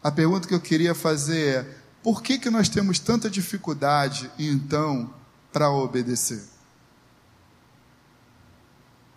a 0.02 0.12
pergunta 0.12 0.46
que 0.46 0.52
eu 0.52 0.60
queria 0.60 0.94
fazer 0.94 1.48
é: 1.54 1.78
por 2.02 2.22
que, 2.22 2.38
que 2.38 2.50
nós 2.50 2.68
temos 2.68 2.98
tanta 2.98 3.30
dificuldade, 3.30 4.30
então, 4.38 5.10
para 5.50 5.70
obedecer? 5.70 6.44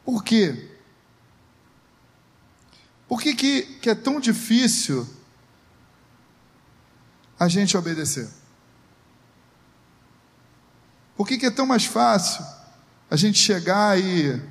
Por 0.06 0.24
quê? 0.24 0.70
Por 3.10 3.22
que, 3.22 3.36
que, 3.36 3.62
que 3.82 3.90
é 3.90 3.96
tão 3.96 4.22
difícil 4.22 5.06
a 7.38 7.50
gente 7.50 7.76
obedecer? 7.76 8.39
Por 11.20 11.28
que, 11.28 11.38
que 11.38 11.48
é 11.48 11.52
tão 11.52 11.66
mais 11.66 11.84
fácil 11.84 12.46
a 13.12 13.18
gente 13.18 13.38
chegar 13.38 14.00
e 14.00 14.42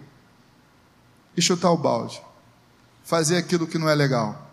e 1.35 1.41
chutar 1.41 1.71
o 1.71 1.79
balde, 1.79 2.21
fazer 3.03 3.39
aquilo 3.39 3.67
que 3.67 3.79
não 3.79 3.89
é 3.89 3.95
legal. 3.95 4.51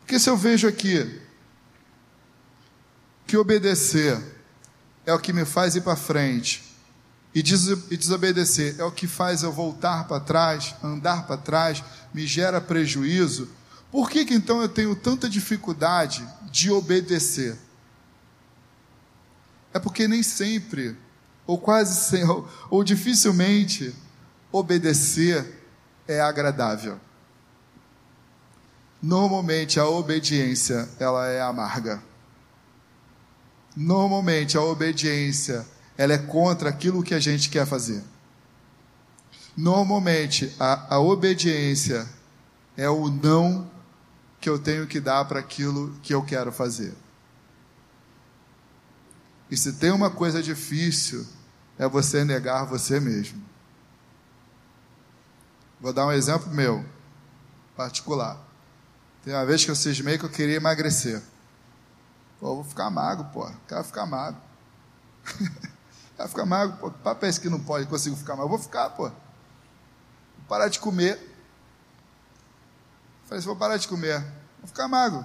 Porque 0.00 0.18
se 0.18 0.28
eu 0.28 0.36
vejo 0.36 0.68
aqui 0.68 1.22
que 3.26 3.38
obedecer 3.38 4.20
é 5.06 5.14
o 5.14 5.18
que 5.18 5.32
me 5.32 5.46
faz 5.46 5.76
ir 5.76 5.80
para 5.80 5.96
frente 5.96 6.62
e 7.34 7.42
desobedecer 7.42 8.74
é 8.78 8.84
o 8.84 8.92
que 8.92 9.06
faz 9.06 9.42
eu 9.42 9.50
voltar 9.50 10.06
para 10.06 10.20
trás, 10.20 10.74
andar 10.82 11.26
para 11.26 11.38
trás, 11.38 11.82
me 12.12 12.26
gera 12.26 12.60
prejuízo, 12.60 13.48
por 13.90 14.10
que, 14.10 14.26
que 14.26 14.34
então 14.34 14.60
eu 14.60 14.68
tenho 14.68 14.94
tanta 14.94 15.26
dificuldade 15.26 16.22
de 16.50 16.70
obedecer? 16.70 17.65
É 19.72 19.78
porque 19.78 20.08
nem 20.08 20.22
sempre, 20.22 20.96
ou 21.46 21.58
quase 21.58 21.94
sempre, 22.08 22.44
ou, 22.70 22.82
dificilmente, 22.82 23.94
obedecer 24.50 25.62
é 26.08 26.20
agradável. 26.20 26.98
Normalmente 29.02 29.78
a 29.78 29.86
obediência 29.86 30.88
ela 30.98 31.26
é 31.26 31.40
amarga. 31.40 32.02
Normalmente 33.76 34.56
a 34.56 34.62
obediência 34.62 35.66
ela 35.98 36.14
é 36.14 36.18
contra 36.18 36.70
aquilo 36.70 37.02
que 37.02 37.14
a 37.14 37.20
gente 37.20 37.50
quer 37.50 37.66
fazer. 37.66 38.02
Normalmente 39.56 40.54
a, 40.58 40.96
a 40.96 41.00
obediência 41.00 42.08
é 42.76 42.88
o 42.88 43.08
não 43.08 43.70
que 44.40 44.48
eu 44.48 44.58
tenho 44.58 44.86
que 44.86 45.00
dar 45.00 45.24
para 45.24 45.40
aquilo 45.40 45.94
que 46.02 46.14
eu 46.14 46.22
quero 46.22 46.52
fazer. 46.52 46.94
E 49.50 49.56
se 49.56 49.74
tem 49.74 49.90
uma 49.90 50.10
coisa 50.10 50.42
difícil, 50.42 51.26
é 51.78 51.88
você 51.88 52.24
negar 52.24 52.64
você 52.64 52.98
mesmo. 52.98 53.42
Vou 55.80 55.92
dar 55.92 56.06
um 56.06 56.12
exemplo 56.12 56.50
meu, 56.52 56.84
particular. 57.76 58.38
Tem 59.22 59.34
uma 59.34 59.44
vez 59.44 59.64
que 59.64 59.70
eu 59.70 59.76
cismei 59.76 60.18
que 60.18 60.24
eu 60.24 60.30
queria 60.30 60.56
emagrecer. 60.56 61.22
Pô, 62.40 62.56
vou 62.56 62.64
ficar 62.64 62.90
magro, 62.90 63.24
pô. 63.32 63.50
Quero 63.68 63.84
ficar 63.84 64.06
magro. 64.06 64.40
quero 66.16 66.28
ficar 66.28 66.46
magro, 66.46 66.76
pô. 66.78 66.90
Papai 66.90 67.32
que 67.32 67.48
não 67.48 67.60
pode, 67.60 67.86
consigo 67.86 68.16
ficar 68.16 68.34
magro. 68.36 68.50
Vou 68.50 68.58
ficar, 68.58 68.90
pô. 68.90 69.08
Vou 69.08 69.14
parar 70.48 70.68
de 70.68 70.80
comer. 70.80 71.16
Falei 73.24 73.38
assim, 73.38 73.46
vou 73.46 73.56
parar 73.56 73.76
de 73.76 73.88
comer. 73.88 74.20
Vou 74.58 74.68
ficar 74.68 74.88
magro. 74.88 75.24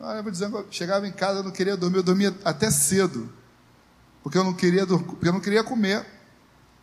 Eu 0.00 0.22
vou 0.22 0.32
dizendo, 0.32 0.56
eu 0.56 0.66
chegava 0.70 1.06
em 1.06 1.12
casa, 1.12 1.40
eu 1.40 1.42
não 1.42 1.50
queria 1.50 1.76
dormir, 1.76 1.98
eu 1.98 2.02
dormia 2.02 2.34
até 2.42 2.70
cedo. 2.70 3.30
Porque 4.22 4.38
eu 4.38 4.44
não 4.44 4.54
queria, 4.54 4.86
porque 4.86 5.28
eu 5.28 5.32
não 5.32 5.40
queria 5.40 5.62
comer. 5.62 6.06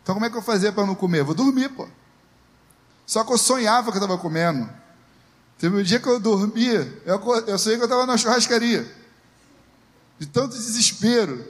Então 0.02 0.14
como 0.14 0.24
é 0.24 0.30
que 0.30 0.36
eu 0.36 0.42
fazia 0.42 0.72
para 0.72 0.86
não 0.86 0.94
comer? 0.94 1.20
Eu 1.20 1.24
vou 1.26 1.34
dormir, 1.34 1.68
pô. 1.70 1.88
Só 3.04 3.24
que 3.24 3.32
eu 3.32 3.38
sonhava 3.38 3.90
que 3.90 3.98
eu 3.98 4.02
estava 4.02 4.16
comendo. 4.20 4.68
Teve 5.58 5.76
um 5.76 5.82
dia 5.82 5.98
que 5.98 6.08
eu 6.08 6.20
dormia, 6.20 7.02
eu, 7.04 7.20
eu 7.46 7.58
sonhei 7.58 7.76
que 7.76 7.82
eu 7.82 7.86
estava 7.86 8.06
na 8.06 8.16
churrascaria. 8.16 8.88
De 10.16 10.26
tanto 10.26 10.54
desespero. 10.54 11.44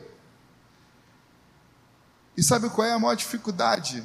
E 2.34 2.42
sabe 2.42 2.70
qual 2.70 2.86
é 2.86 2.92
a 2.92 2.98
maior 2.98 3.14
dificuldade 3.14 4.02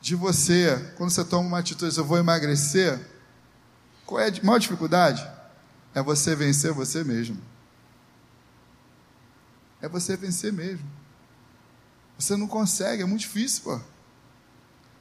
de 0.00 0.14
você, 0.14 0.92
quando 0.96 1.10
você 1.10 1.24
toma 1.24 1.48
uma 1.48 1.58
atitude, 1.58 1.96
eu 1.96 2.04
vou 2.04 2.18
emagrecer? 2.18 3.00
Qual 4.04 4.20
é 4.20 4.28
a 4.28 4.44
maior 4.44 4.58
dificuldade? 4.58 5.37
É 5.94 6.02
você 6.02 6.34
vencer 6.34 6.72
você 6.72 7.02
mesmo. 7.02 7.40
É 9.80 9.88
você 9.88 10.16
vencer 10.16 10.52
mesmo. 10.52 10.88
Você 12.18 12.36
não 12.36 12.48
consegue, 12.48 13.02
é 13.02 13.06
muito 13.06 13.20
difícil, 13.20 13.62
pô. 13.62 13.80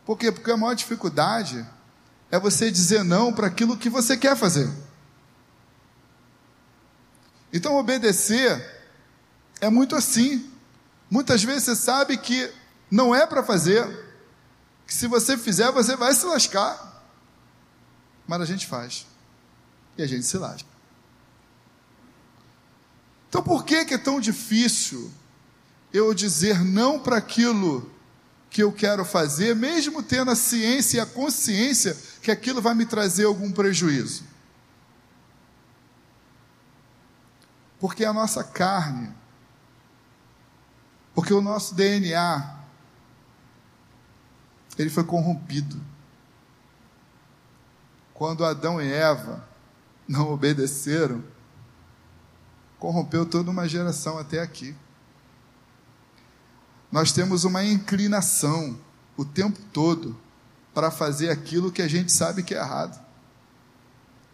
Por 0.05 0.17
quê? 0.17 0.31
Porque 0.31 0.51
a 0.51 0.57
maior 0.57 0.73
dificuldade 0.73 1.65
é 2.29 2.39
você 2.39 2.69
dizer 2.71 3.03
não 3.03 3.33
para 3.33 3.47
aquilo 3.47 3.77
que 3.77 3.89
você 3.89 4.15
quer 4.15 4.35
fazer. 4.35 4.71
Então, 7.51 7.75
obedecer 7.75 8.77
é 9.59 9.69
muito 9.69 9.95
assim. 9.95 10.51
Muitas 11.09 11.43
vezes 11.43 11.63
você 11.63 11.75
sabe 11.75 12.17
que 12.17 12.51
não 12.91 13.15
é 13.15 13.25
para 13.25 13.43
fazer, 13.43 13.85
que 14.85 14.93
se 14.93 15.07
você 15.07 15.37
fizer, 15.37 15.71
você 15.71 15.95
vai 15.95 16.13
se 16.13 16.25
lascar. 16.25 17.03
Mas 18.27 18.41
a 18.41 18.45
gente 18.45 18.67
faz. 18.67 19.05
E 19.97 20.03
a 20.03 20.07
gente 20.07 20.25
se 20.25 20.37
lasca. 20.37 20.76
Então, 23.29 23.41
por 23.41 23.65
que, 23.65 23.85
que 23.85 23.93
é 23.93 23.97
tão 23.97 24.19
difícil 24.19 25.11
eu 25.93 26.13
dizer 26.13 26.63
não 26.63 26.99
para 26.99 27.17
aquilo 27.17 27.89
que 28.49 28.63
eu 28.63 28.71
quero 28.71 29.03
fazer, 29.03 29.55
mesmo 29.55 30.01
tendo 30.01 30.31
a 30.31 30.35
ciência 30.35 30.97
e 30.97 30.99
a 30.99 31.05
consciência 31.05 31.97
que 32.21 32.31
aquilo 32.31 32.61
vai 32.61 32.73
me 32.73 32.85
trazer 32.85 33.25
algum 33.25 33.51
prejuízo. 33.51 34.23
Porque 37.79 38.03
a 38.03 38.13
nossa 38.13 38.43
carne, 38.43 39.13
porque 41.13 41.33
o 41.33 41.41
nosso 41.41 41.75
DNA, 41.75 42.55
ele 44.77 44.89
foi 44.89 45.03
corrompido. 45.03 45.79
Quando 48.13 48.45
Adão 48.45 48.81
e 48.81 48.91
Eva 48.91 49.47
não 50.07 50.31
obedeceram, 50.31 51.23
corrompeu 52.79 53.25
toda 53.25 53.49
uma 53.49 53.67
geração 53.67 54.17
até 54.17 54.39
aqui. 54.39 54.75
Nós 56.91 57.11
temos 57.11 57.43
uma 57.43 57.63
inclinação 57.63 58.77
o 59.17 59.25
tempo 59.25 59.59
todo 59.73 60.15
para 60.73 60.91
fazer 60.91 61.29
aquilo 61.29 61.71
que 61.71 61.81
a 61.81 61.87
gente 61.87 62.11
sabe 62.11 62.43
que 62.43 62.53
é 62.53 62.59
errado. 62.59 63.03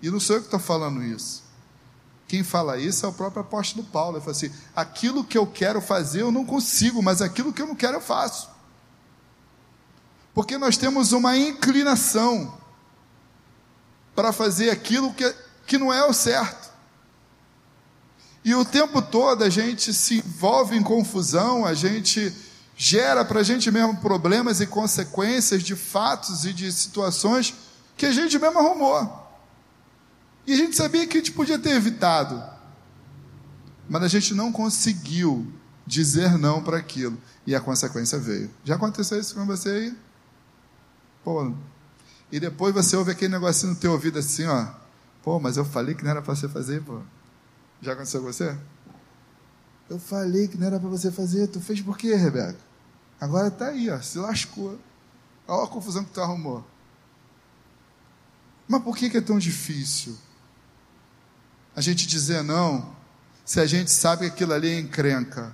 E 0.01 0.11
não 0.11 0.19
sou 0.19 0.35
eu 0.35 0.41
que 0.41 0.47
estou 0.47 0.59
falando 0.59 1.01
isso. 1.01 1.41
Quem 2.27 2.43
fala 2.43 2.77
isso 2.77 3.05
é 3.05 3.09
o 3.09 3.13
próprio 3.13 3.41
apóstolo 3.41 3.85
Paulo. 3.85 4.17
Ele 4.17 4.25
fala 4.25 4.35
assim: 4.35 4.51
aquilo 4.75 5.23
que 5.23 5.37
eu 5.37 5.47
quero 5.47 5.79
fazer 5.79 6.21
eu 6.21 6.31
não 6.31 6.45
consigo, 6.45 7.01
mas 7.01 7.21
aquilo 7.21 7.53
que 7.53 7.61
eu 7.61 7.67
não 7.67 7.75
quero 7.75 7.97
eu 7.97 8.01
faço. 8.01 8.49
Porque 10.33 10.57
nós 10.57 10.75
temos 10.75 11.11
uma 11.11 11.37
inclinação 11.37 12.57
para 14.15 14.33
fazer 14.33 14.69
aquilo 14.69 15.13
que, 15.13 15.31
que 15.65 15.77
não 15.77 15.93
é 15.93 16.03
o 16.05 16.13
certo. 16.13 16.72
E 18.43 18.53
o 18.53 18.65
tempo 18.65 19.01
todo 19.01 19.43
a 19.43 19.49
gente 19.49 19.93
se 19.93 20.17
envolve 20.17 20.75
em 20.75 20.83
confusão, 20.83 21.65
a 21.65 21.73
gente 21.73 22.33
gera 22.75 23.23
para 23.23 23.39
a 23.39 23.43
gente 23.43 23.71
mesmo 23.71 23.97
problemas 23.97 24.59
e 24.59 24.67
consequências 24.67 25.63
de 25.63 25.75
fatos 25.75 26.45
e 26.45 26.53
de 26.53 26.71
situações 26.71 27.53
que 27.95 28.05
a 28.05 28.11
gente 28.11 28.37
mesmo 28.37 28.59
arrumou. 28.59 29.23
E 30.45 30.53
a 30.53 30.57
gente 30.57 30.75
sabia 30.75 31.07
que 31.07 31.17
a 31.17 31.21
gente 31.21 31.31
podia 31.31 31.57
ter 31.57 31.71
evitado. 31.71 32.43
Mas 33.89 34.03
a 34.03 34.07
gente 34.07 34.33
não 34.33 34.51
conseguiu 34.51 35.51
dizer 35.85 36.37
não 36.37 36.61
para 36.61 36.77
aquilo. 36.77 37.17
E 37.45 37.55
a 37.55 37.61
consequência 37.61 38.17
veio. 38.17 38.49
Já 38.63 38.75
aconteceu 38.75 39.19
isso 39.19 39.35
com 39.35 39.45
você 39.45 39.69
aí? 39.69 39.97
Pô. 41.23 41.53
E 42.31 42.39
depois 42.39 42.73
você 42.73 42.95
ouve 42.95 43.11
aquele 43.11 43.31
negocinho 43.31 43.73
no 43.73 43.79
teu 43.79 43.91
ouvido 43.91 44.19
assim, 44.19 44.45
ó. 44.45 44.67
Pô, 45.21 45.39
mas 45.39 45.55
eu 45.55 45.63
falei 45.63 45.95
que 45.95 46.03
não 46.03 46.11
era 46.11 46.21
para 46.21 46.35
você 46.35 46.49
fazer, 46.49 46.81
pô. 46.81 46.99
Já 47.83 47.91
aconteceu 47.91 48.21
com 48.21 48.27
você? 48.27 48.57
Eu 49.89 49.99
falei 49.99 50.47
que 50.47 50.57
não 50.57 50.67
era 50.67 50.79
para 50.79 50.87
você 50.87 51.11
fazer. 51.11 51.47
Tu 51.47 51.59
fez 51.59 51.81
por 51.81 51.97
quê, 51.97 52.15
Rebeca? 52.15 52.57
Agora 53.19 53.51
tá 53.51 53.67
aí, 53.67 53.89
ó. 53.89 53.99
Se 53.99 54.17
lascou. 54.17 54.79
Olha 55.45 55.65
a 55.65 55.67
confusão 55.67 56.05
que 56.05 56.11
tu 56.11 56.21
arrumou. 56.21 56.65
Mas 58.65 58.81
por 58.81 58.95
que, 58.95 59.09
que 59.09 59.17
é 59.17 59.21
tão 59.21 59.37
difícil? 59.37 60.17
A 61.75 61.81
gente 61.81 62.07
dizer 62.07 62.41
não, 62.41 62.95
se 63.43 63.59
a 63.59 63.65
gente 63.65 63.91
sabe 63.91 64.27
que 64.27 64.33
aquilo 64.33 64.53
ali 64.53 64.69
é 64.69 64.79
encrenca. 64.79 65.53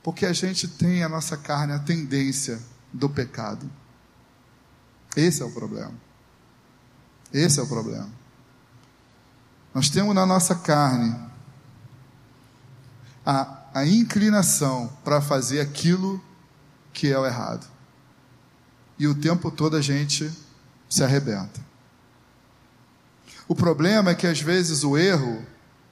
Porque 0.00 0.24
a 0.24 0.32
gente 0.32 0.68
tem 0.68 1.02
a 1.02 1.08
nossa 1.08 1.36
carne 1.36 1.72
a 1.72 1.78
tendência 1.80 2.60
do 2.92 3.10
pecado. 3.10 3.68
Esse 5.16 5.42
é 5.42 5.44
o 5.44 5.50
problema. 5.50 5.94
Esse 7.32 7.58
é 7.58 7.62
o 7.64 7.66
problema. 7.66 8.21
Nós 9.74 9.88
temos 9.88 10.14
na 10.14 10.26
nossa 10.26 10.54
carne 10.54 11.14
a, 13.24 13.58
a 13.74 13.86
inclinação 13.86 14.92
para 15.04 15.20
fazer 15.20 15.60
aquilo 15.60 16.22
que 16.92 17.10
é 17.10 17.18
o 17.18 17.26
errado. 17.26 17.66
E 18.98 19.06
o 19.06 19.14
tempo 19.14 19.50
todo 19.50 19.76
a 19.76 19.80
gente 19.80 20.30
se 20.88 21.02
arrebenta. 21.02 21.60
O 23.48 23.54
problema 23.54 24.10
é 24.10 24.14
que 24.14 24.26
às 24.26 24.40
vezes 24.40 24.84
o 24.84 24.96
erro 24.96 25.44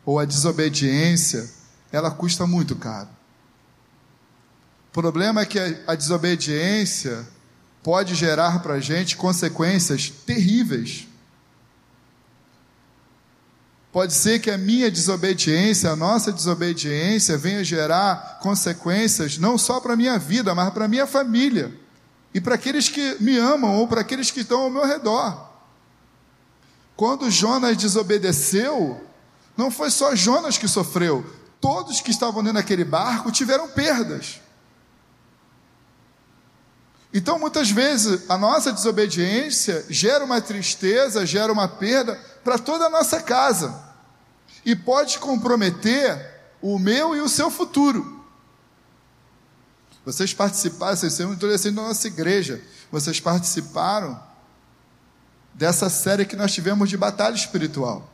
ou 0.04 0.18
a 0.18 0.25
desobediência, 0.25 1.49
ela 1.90 2.10
custa 2.10 2.46
muito 2.46 2.76
caro. 2.76 3.08
O 4.90 4.92
problema 4.92 5.42
é 5.42 5.46
que 5.46 5.58
a, 5.58 5.92
a 5.92 5.94
desobediência 5.94 7.26
pode 7.82 8.14
gerar 8.14 8.60
para 8.60 8.75
a 8.75 8.80
gente 8.80 9.16
consequências 9.16 10.10
terríveis. 10.10 11.06
Pode 13.92 14.14
ser 14.14 14.38
que 14.38 14.50
a 14.50 14.56
minha 14.56 14.88
desobediência, 14.90 15.90
a 15.90 15.97
nossa 15.97 16.32
desobediência, 16.32 17.37
venha 17.37 17.64
gerar 17.64 18.38
consequências 18.40 19.37
não 19.37 19.59
só 19.59 19.80
para 19.80 19.94
a 19.94 19.97
minha 19.97 20.16
vida, 20.16 20.54
mas 20.54 20.73
para 20.73 20.85
a 20.85 20.88
minha 20.88 21.06
família 21.09 21.75
e 22.32 22.40
para 22.40 22.54
aqueles 22.54 22.88
que 22.88 23.16
me 23.20 23.37
amam 23.37 23.76
ou 23.76 23.88
para 23.88 24.00
aqueles 24.00 24.30
que 24.30 24.40
estão 24.40 24.62
ao 24.62 24.70
meu 24.70 24.87
redor. 24.87 25.50
Quando 26.94 27.30
Jonas 27.30 27.76
desobedeceu, 27.76 29.04
não 29.56 29.73
foi 29.73 29.90
só 29.90 30.14
Jonas 30.14 30.56
que 30.56 30.68
sofreu, 30.68 31.26
todos 31.61 32.00
que 32.00 32.12
estavam 32.12 32.44
dentro 32.44 32.59
daquele 32.59 32.85
barco 32.85 33.32
tiveram 33.32 33.68
perdas. 33.68 34.40
Então, 37.12 37.40
muitas 37.40 37.70
vezes, 37.70 38.30
a 38.30 38.38
nossa 38.38 38.73
desobediência 38.73 39.85
gera 39.90 40.25
uma 40.25 40.40
tristeza, 40.40 41.26
gera 41.26 41.52
uma 41.52 41.66
perda 41.66 42.29
para 42.44 42.59
toda 42.59 42.87
a 42.87 42.90
nossa 42.90 43.20
casa 43.20 43.90
e 44.64 44.75
pode 44.75 45.18
comprometer 45.18 46.40
o 46.61 46.78
meu 46.78 47.16
e 47.16 47.20
o 47.20 47.28
seu 47.28 47.50
futuro. 47.50 48.25
Vocês 50.04 50.32
participaram, 50.32 50.97
vocês 50.97 51.12
são 51.12 51.32
adolescentes 51.32 51.76
da 51.76 51.82
nossa 51.82 52.06
igreja, 52.06 52.62
vocês 52.90 53.20
participaram 53.20 54.20
dessa 55.54 55.91
série 55.91 56.25
que 56.25 56.36
nós 56.36 56.52
tivemos 56.52 56.88
de 56.88 56.97
batalha 56.97 57.34
espiritual. 57.34 58.10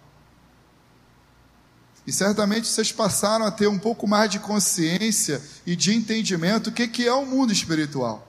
E 2.06 2.12
certamente 2.12 2.68
vocês 2.68 2.92
passaram 2.92 3.44
a 3.44 3.50
ter 3.50 3.66
um 3.66 3.78
pouco 3.78 4.06
mais 4.06 4.30
de 4.30 4.38
consciência 4.38 5.42
e 5.66 5.74
de 5.74 5.94
entendimento 5.94 6.70
do 6.70 6.72
que, 6.72 6.86
que 6.86 7.06
é 7.06 7.12
o 7.12 7.26
mundo 7.26 7.52
espiritual. 7.52 8.25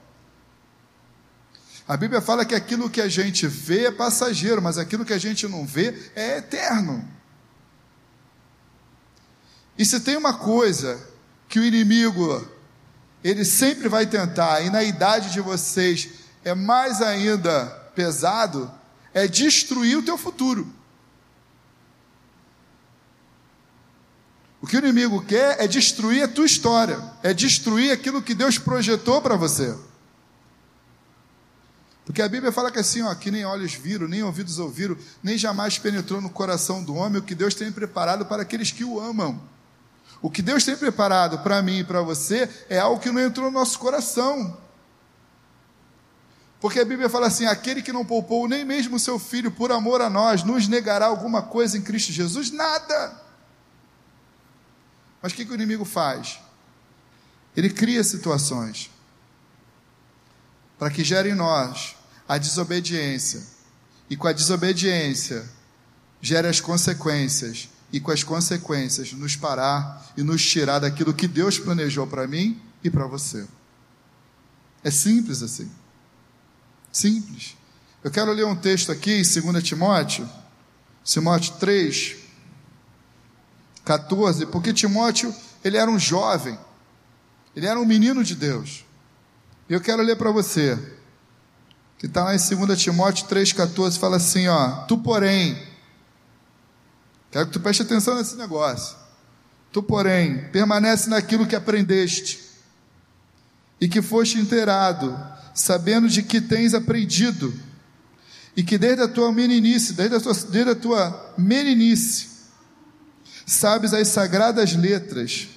A 1.87 1.95
Bíblia 1.95 2.19
fala 2.19 2.43
que 2.43 2.53
aquilo 2.53 2.89
que 2.89 2.99
a 2.99 3.07
gente 3.07 3.47
vê 3.47 3.85
é 3.85 3.91
passageiro, 3.91 4.61
mas 4.61 4.77
aquilo 4.77 5.05
que 5.05 5.13
a 5.13 5.17
gente 5.17 5.47
não 5.47 5.65
vê 5.65 6.11
é 6.15 6.39
eterno. 6.39 7.07
E 9.77 9.85
se 9.85 9.99
tem 10.01 10.17
uma 10.17 10.33
coisa 10.33 10.99
que 11.47 11.59
o 11.59 11.63
inimigo 11.63 12.45
ele 13.23 13.45
sempre 13.45 13.87
vai 13.87 14.05
tentar, 14.05 14.61
e 14.61 14.69
na 14.69 14.83
idade 14.83 15.31
de 15.31 15.39
vocês 15.39 16.09
é 16.43 16.53
mais 16.53 17.01
ainda 17.01 17.65
pesado, 17.95 18.71
é 19.13 19.27
destruir 19.27 19.97
o 19.97 20.03
teu 20.03 20.17
futuro. 20.17 20.71
O 24.61 24.67
que 24.67 24.75
o 24.75 24.79
inimigo 24.79 25.23
quer 25.23 25.61
é 25.61 25.67
destruir 25.67 26.23
a 26.23 26.27
tua 26.27 26.45
história, 26.45 26.99
é 27.23 27.33
destruir 27.33 27.91
aquilo 27.91 28.21
que 28.21 28.33
Deus 28.33 28.57
projetou 28.57 29.21
para 29.21 29.35
você. 29.35 29.73
Porque 32.07 32.21
a 32.21 32.29
Bíblia 32.29 32.53
fala 32.53 32.71
que 32.71 32.79
assim, 32.79 33.01
ó, 33.01 33.13
que 33.13 33.29
nem 33.29 33.43
olhos 33.43 33.73
viram, 33.73 34.07
nem 34.07 34.23
ouvidos 34.23 34.59
ouviram, 34.59 34.95
nem 35.21 35.37
jamais 35.37 35.77
penetrou 35.77 36.21
no 36.21 36.29
coração 36.29 36.81
do 36.81 36.95
homem 36.95 37.19
o 37.19 37.21
que 37.21 37.35
Deus 37.35 37.53
tem 37.53 37.69
preparado 37.69 38.25
para 38.25 38.43
aqueles 38.43 38.71
que 38.71 38.85
o 38.85 38.97
amam. 38.97 39.41
O 40.21 40.31
que 40.31 40.41
Deus 40.41 40.63
tem 40.63 40.77
preparado 40.77 41.39
para 41.39 41.61
mim 41.61 41.79
e 41.79 41.83
para 41.83 42.01
você 42.01 42.49
é 42.69 42.79
algo 42.79 43.01
que 43.01 43.11
não 43.11 43.19
entrou 43.19 43.47
no 43.47 43.59
nosso 43.59 43.77
coração. 43.77 44.57
Porque 46.61 46.79
a 46.79 46.85
Bíblia 46.85 47.09
fala 47.09 47.27
assim: 47.27 47.45
aquele 47.45 47.81
que 47.81 47.91
não 47.91 48.05
poupou 48.05 48.47
nem 48.47 48.63
mesmo 48.63 48.95
o 48.95 48.99
seu 48.99 49.19
filho 49.19 49.51
por 49.51 49.69
amor 49.69 49.99
a 49.99 50.09
nós, 50.09 50.45
nos 50.45 50.65
negará 50.65 51.07
alguma 51.07 51.41
coisa 51.41 51.77
em 51.77 51.81
Cristo 51.81 52.13
Jesus? 52.13 52.51
Nada. 52.51 53.21
Mas 55.21 55.33
o 55.33 55.35
que, 55.35 55.43
que 55.43 55.51
o 55.51 55.55
inimigo 55.55 55.83
faz? 55.83 56.39
Ele 57.53 57.69
cria 57.69 58.01
situações 58.01 58.89
para 60.77 60.89
que 60.89 61.03
gere 61.03 61.29
em 61.29 61.35
nós 61.35 61.95
a 62.27 62.37
desobediência. 62.37 63.41
E 64.09 64.15
com 64.15 64.27
a 64.27 64.33
desobediência, 64.33 65.47
gere 66.21 66.47
as 66.47 66.59
consequências. 66.59 67.69
E 67.91 67.99
com 67.99 68.11
as 68.11 68.23
consequências, 68.23 69.13
nos 69.13 69.35
parar 69.35 70.11
e 70.17 70.21
nos 70.21 70.45
tirar 70.45 70.79
daquilo 70.79 71.13
que 71.13 71.27
Deus 71.27 71.57
planejou 71.57 72.05
para 72.05 72.27
mim 72.27 72.61
e 72.83 72.89
para 72.89 73.07
você. 73.07 73.47
É 74.83 74.91
simples 74.91 75.41
assim. 75.41 75.71
Simples. 76.91 77.55
Eu 78.03 78.11
quero 78.11 78.31
ler 78.31 78.45
um 78.45 78.55
texto 78.55 78.91
aqui 78.91 79.11
em 79.11 79.23
2 79.23 79.63
Timóteo, 79.63 80.29
Timóteo 81.03 81.53
3, 81.59 82.15
14, 83.85 84.45
porque 84.47 84.73
Timóteo, 84.73 85.33
ele 85.63 85.77
era 85.77 85.89
um 85.89 85.97
jovem, 85.97 86.57
ele 87.55 87.65
era 87.65 87.79
um 87.79 87.85
menino 87.85 88.23
de 88.23 88.35
Deus. 88.35 88.85
Eu 89.69 89.81
quero 89.81 90.01
ler 90.01 90.15
para 90.15 90.31
você 90.31 90.79
que 91.97 92.05
está 92.05 92.23
lá 92.23 92.35
em 92.35 92.37
2 92.37 92.81
Timóteo 92.81 93.27
3,14, 93.27 93.97
fala 93.97 94.17
assim: 94.17 94.47
ó, 94.47 94.83
tu 94.85 94.97
porém, 94.97 95.61
quero 97.31 97.47
que 97.47 97.53
tu 97.53 97.59
preste 97.59 97.81
atenção 97.81 98.15
nesse 98.15 98.35
negócio. 98.35 98.95
Tu, 99.71 99.83
porém, 99.83 100.49
permanece 100.51 101.09
naquilo 101.09 101.45
que 101.45 101.55
aprendeste 101.55 102.47
e 103.79 103.89
que 103.89 104.01
foste 104.01 104.39
inteirado, 104.39 105.15
sabendo 105.53 106.07
de 106.07 106.23
que 106.23 106.39
tens 106.39 106.73
aprendido, 106.73 107.53
e 108.55 108.63
que 108.63 108.77
desde 108.77 109.03
a 109.03 109.07
tua 109.07 109.31
meninice, 109.31 109.93
desde 109.93 110.15
a 110.15 110.19
tua, 110.19 110.33
desde 110.33 110.71
a 110.71 110.75
tua 110.75 111.33
meninice, 111.37 112.29
sabes 113.45 113.93
as 113.93 114.07
sagradas 114.07 114.73
letras 114.73 115.49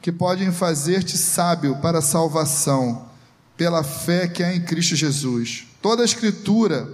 que 0.00 0.12
podem 0.12 0.52
fazer-te 0.52 1.18
sábio 1.18 1.76
para 1.80 1.98
a 1.98 2.02
salvação 2.02 3.09
pela 3.60 3.84
fé 3.84 4.26
que 4.26 4.42
há 4.42 4.54
em 4.54 4.62
Cristo 4.62 4.96
Jesus. 4.96 5.66
Toda 5.82 6.00
a 6.00 6.04
Escritura 6.06 6.88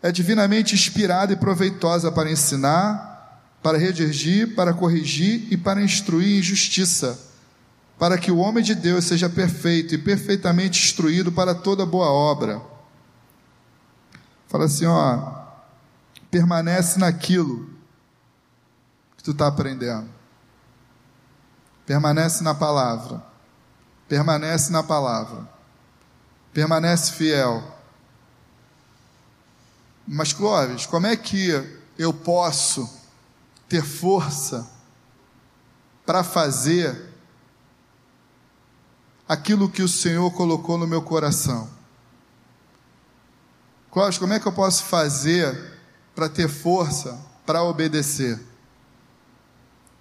é 0.00 0.12
divinamente 0.12 0.72
inspirada 0.72 1.32
e 1.32 1.36
proveitosa 1.36 2.12
para 2.12 2.30
ensinar, 2.30 3.42
para 3.60 3.76
redigir, 3.76 4.54
para 4.54 4.72
corrigir 4.72 5.52
e 5.52 5.56
para 5.56 5.82
instruir 5.82 6.38
em 6.38 6.40
justiça, 6.40 7.18
para 7.98 8.16
que 8.16 8.30
o 8.30 8.38
homem 8.38 8.62
de 8.62 8.76
Deus 8.76 9.06
seja 9.06 9.28
perfeito 9.28 9.92
e 9.92 9.98
perfeitamente 9.98 10.84
instruído 10.84 11.32
para 11.32 11.52
toda 11.52 11.84
boa 11.84 12.06
obra. 12.06 12.62
Fala 14.46 14.66
assim, 14.66 14.86
ó, 14.86 15.32
permanece 16.30 17.00
naquilo 17.00 17.68
que 19.16 19.24
tu 19.24 19.32
está 19.32 19.48
aprendendo. 19.48 20.08
Permanece 21.84 22.44
na 22.44 22.54
palavra. 22.54 23.20
Permanece 24.06 24.70
na 24.70 24.84
palavra 24.84 25.57
permanece 26.52 27.12
fiel. 27.12 27.76
Mas, 30.06 30.32
Clóvis, 30.32 30.86
como 30.86 31.06
é 31.06 31.16
que 31.16 31.50
eu 31.98 32.12
posso 32.12 32.88
ter 33.68 33.84
força 33.84 34.68
para 36.06 36.24
fazer 36.24 37.08
aquilo 39.28 39.68
que 39.68 39.82
o 39.82 39.88
Senhor 39.88 40.30
colocou 40.30 40.78
no 40.78 40.86
meu 40.86 41.02
coração. 41.02 41.68
Cláudio, 43.92 44.20
como 44.20 44.32
é 44.32 44.40
que 44.40 44.48
eu 44.48 44.52
posso 44.52 44.84
fazer 44.84 45.78
para 46.14 46.28
ter 46.28 46.48
força 46.48 47.20
para 47.44 47.62
obedecer? 47.62 48.40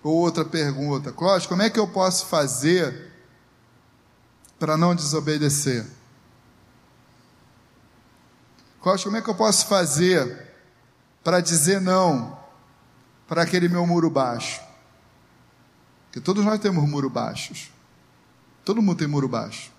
Ou 0.02 0.16
outra 0.16 0.46
pergunta, 0.46 1.12
Cláudio, 1.12 1.50
como 1.50 1.62
é 1.62 1.70
que 1.70 1.80
eu 1.80 1.88
posso 1.88 2.28
fazer 2.28 3.12
para 4.58 4.78
não 4.78 4.96
desobedecer? 4.96 5.86
Cláudio, 8.88 9.04
como 9.04 9.18
é 9.18 9.22
que 9.22 9.30
eu 9.30 9.36
posso 9.36 9.68
fazer 9.68 10.48
para 11.22 11.42
dizer 11.42 11.82
não 11.82 12.40
para 13.28 13.42
aquele 13.42 13.68
meu 13.68 13.86
muro 13.86 14.10
baixo? 14.10 14.62
Porque 16.06 16.22
todos 16.22 16.46
nós 16.46 16.58
temos 16.58 16.88
muro 16.88 17.10
baixos. 17.10 17.70
Todo 18.64 18.82
mundo 18.82 19.00
tem 19.00 19.08
muro 19.10 19.28
baixo. 19.28 19.74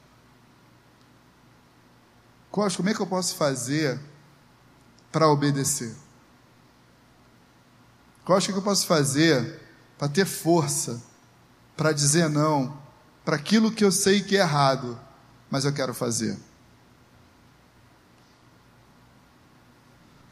Cláudio, 2.53 2.77
como 2.77 2.91
é 2.91 2.95
que 2.95 3.01
eu 3.01 3.07
posso 3.07 3.35
fazer 3.37 3.99
para 5.11 5.27
obedecer? 5.27 5.97
Cláudio, 8.27 8.51
o 8.51 8.53
que 8.53 8.59
eu 8.59 8.63
posso 8.63 8.87
fazer 8.87 9.59
para 9.97 10.11
ter 10.11 10.27
força 10.27 11.03
para 11.75 11.93
dizer 11.93 12.29
não 12.29 12.79
para 13.25 13.37
aquilo 13.37 13.73
que 13.73 13.87
eu 13.87 13.91
sei 13.91 14.23
que 14.23 14.37
é 14.37 14.41
errado, 14.41 15.01
mas 15.51 15.65
eu 15.65 15.73
quero 15.73 15.95
fazer? 15.95 16.39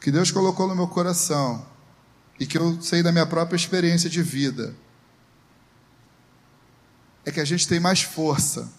Que 0.07 0.11
Deus 0.11 0.31
colocou 0.31 0.69
no 0.69 0.73
meu 0.73 0.87
coração 0.87 1.65
e 2.39 2.47
que 2.47 2.57
eu 2.57 2.81
sei 2.81 3.03
da 3.03 3.11
minha 3.11 3.25
própria 3.25 3.57
experiência 3.57 4.09
de 4.09 4.23
vida 4.23 4.73
é 7.25 7.31
que 7.31 7.41
a 7.41 7.43
gente 7.43 7.67
tem 7.67 7.77
mais 7.77 8.03
força 8.03 8.71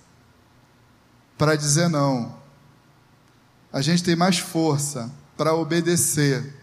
para 1.36 1.54
dizer 1.54 1.86
não. 1.90 2.34
A 3.70 3.82
gente 3.82 4.02
tem 4.02 4.16
mais 4.16 4.38
força 4.38 5.12
para 5.36 5.52
obedecer 5.52 6.56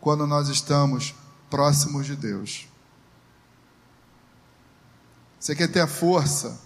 quando 0.00 0.26
nós 0.26 0.48
estamos 0.48 1.14
próximos 1.48 2.06
de 2.06 2.16
Deus. 2.16 2.66
Você 5.38 5.54
quer 5.54 5.68
ter 5.68 5.82
a 5.82 5.86
força 5.86 6.58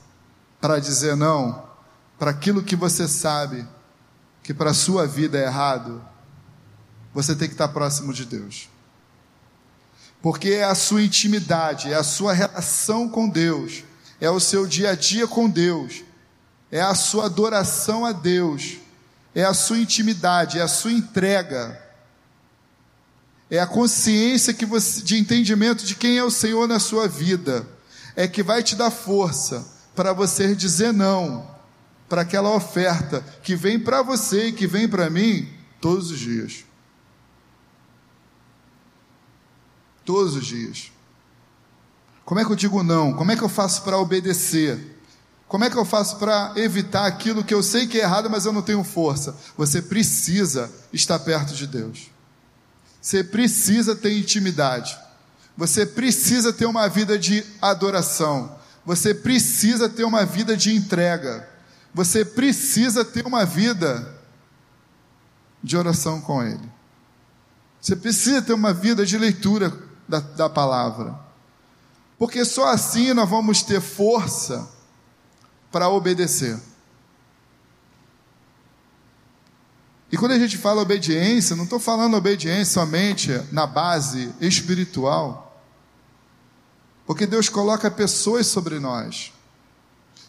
para 0.59 0.79
dizer 0.79 1.15
não 1.15 1.69
para 2.19 2.31
aquilo 2.31 2.63
que 2.63 2.75
você 2.75 3.07
sabe 3.07 3.69
que 4.43 4.55
para 4.55 4.71
a 4.71 4.75
sua 4.75 5.07
vida 5.07 5.37
é 5.37 5.45
errado? 5.45 6.09
Você 7.12 7.35
tem 7.35 7.49
que 7.49 7.55
estar 7.55 7.68
próximo 7.68 8.12
de 8.12 8.25
Deus. 8.25 8.68
Porque 10.23 10.51
é 10.51 10.64
a 10.64 10.75
sua 10.75 11.03
intimidade, 11.03 11.92
é 11.92 11.94
a 11.94 12.03
sua 12.03 12.33
relação 12.33 13.09
com 13.09 13.29
Deus, 13.29 13.85
é 14.20 14.31
o 14.31 14.38
seu 14.38 14.66
dia 14.66 14.90
a 14.90 14.94
dia 14.94 15.27
com 15.27 15.49
Deus, 15.49 16.03
é 16.70 16.81
a 16.81 16.94
sua 16.94 17.27
adoração 17.27 18.05
a 18.05 18.12
Deus, 18.12 18.77
é 19.35 19.44
a 19.44 19.55
sua 19.55 19.79
intimidade, 19.79 20.59
é 20.59 20.62
a 20.62 20.68
sua 20.68 20.92
entrega, 20.92 21.81
é 23.51 23.59
a 23.59 23.66
consciência 23.66 24.55
que 24.55 24.66
você, 24.66 25.03
de 25.03 25.16
entendimento 25.16 25.85
de 25.85 25.94
quem 25.94 26.18
é 26.18 26.25
o 26.25 26.31
Senhor 26.31 26.68
na 26.68 26.79
sua 26.79 27.09
vida, 27.09 27.66
é 28.14 28.29
que 28.29 28.42
vai 28.42 28.62
te 28.62 28.77
dar 28.77 28.90
força 28.90 29.66
para 29.94 30.12
você 30.12 30.55
dizer 30.55 30.92
não 30.92 31.49
para 32.09 32.23
aquela 32.23 32.51
oferta 32.51 33.25
que 33.42 33.55
vem 33.55 33.79
para 33.79 34.03
você 34.03 34.46
e 34.46 34.53
que 34.53 34.66
vem 34.66 34.88
para 34.88 35.09
mim 35.09 35.49
todos 35.81 36.11
os 36.11 36.18
dias. 36.18 36.64
Todos 40.11 40.35
os 40.35 40.44
dias. 40.44 40.90
Como 42.25 42.40
é 42.40 42.44
que 42.44 42.51
eu 42.51 42.57
digo 42.57 42.83
não? 42.83 43.12
Como 43.12 43.31
é 43.31 43.37
que 43.37 43.44
eu 43.44 43.49
faço 43.49 43.83
para 43.83 43.96
obedecer? 43.96 45.01
Como 45.46 45.62
é 45.62 45.70
que 45.70 45.79
eu 45.79 45.85
faço 45.85 46.16
para 46.16 46.53
evitar 46.57 47.07
aquilo 47.07 47.44
que 47.44 47.55
eu 47.55 47.62
sei 47.62 47.87
que 47.87 47.96
é 47.96 48.03
errado, 48.03 48.29
mas 48.29 48.44
eu 48.44 48.53
não 48.53 48.61
tenho 48.61 48.83
força? 48.83 49.37
Você 49.57 49.81
precisa 49.81 50.68
estar 50.92 51.20
perto 51.20 51.55
de 51.55 51.64
Deus. 51.64 52.11
Você 53.01 53.23
precisa 53.23 53.94
ter 53.94 54.18
intimidade. 54.18 54.99
Você 55.57 55.87
precisa 55.87 56.53
ter 56.53 56.66
uma 56.66 56.88
vida 56.88 57.16
de 57.16 57.46
adoração. 57.62 58.59
Você 58.85 59.14
precisa 59.14 59.88
ter 59.88 60.03
uma 60.03 60.27
vida 60.27 60.57
de 60.57 60.75
entrega. 60.75 61.49
Você 61.94 62.25
precisa 62.25 63.05
ter 63.05 63.25
uma 63.25 63.44
vida 63.44 64.12
de 65.62 65.77
oração 65.77 66.20
com 66.20 66.42
Ele. 66.42 66.68
Você 67.81 67.94
precisa 67.94 68.42
ter 68.42 68.55
uma 68.55 68.75
vida 68.75 69.07
de 69.07 69.16
leitura 69.16 69.88
da, 70.11 70.18
da 70.18 70.51
palavra. 70.51 71.18
Porque 72.18 72.44
só 72.44 72.66
assim 72.66 73.14
nós 73.14 73.31
vamos 73.31 73.62
ter 73.62 73.81
força 73.81 74.68
para 75.70 75.88
obedecer. 75.88 76.61
E 80.12 80.16
quando 80.16 80.33
a 80.33 80.38
gente 80.38 80.59
fala 80.59 80.83
obediência, 80.83 81.55
não 81.55 81.64
estou 81.64 81.79
falando 81.79 82.16
obediência 82.16 82.75
somente 82.75 83.31
na 83.53 83.64
base 83.64 84.35
espiritual, 84.40 85.62
porque 87.07 87.27
Deus 87.27 87.49
coloca 87.49 87.88
pessoas 87.88 88.49
sobre 88.49 88.81
nós, 88.81 89.33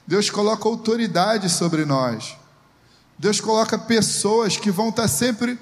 Deus 0.05 0.29
coloca 0.29 0.69
autoridade 0.69 1.49
sobre 1.49 1.83
nós, 1.83 2.37
Deus 3.17 3.41
coloca 3.41 3.77
pessoas 3.77 4.55
que 4.55 4.69
vão 4.69 4.89
estar 4.89 5.07
sempre 5.07 5.59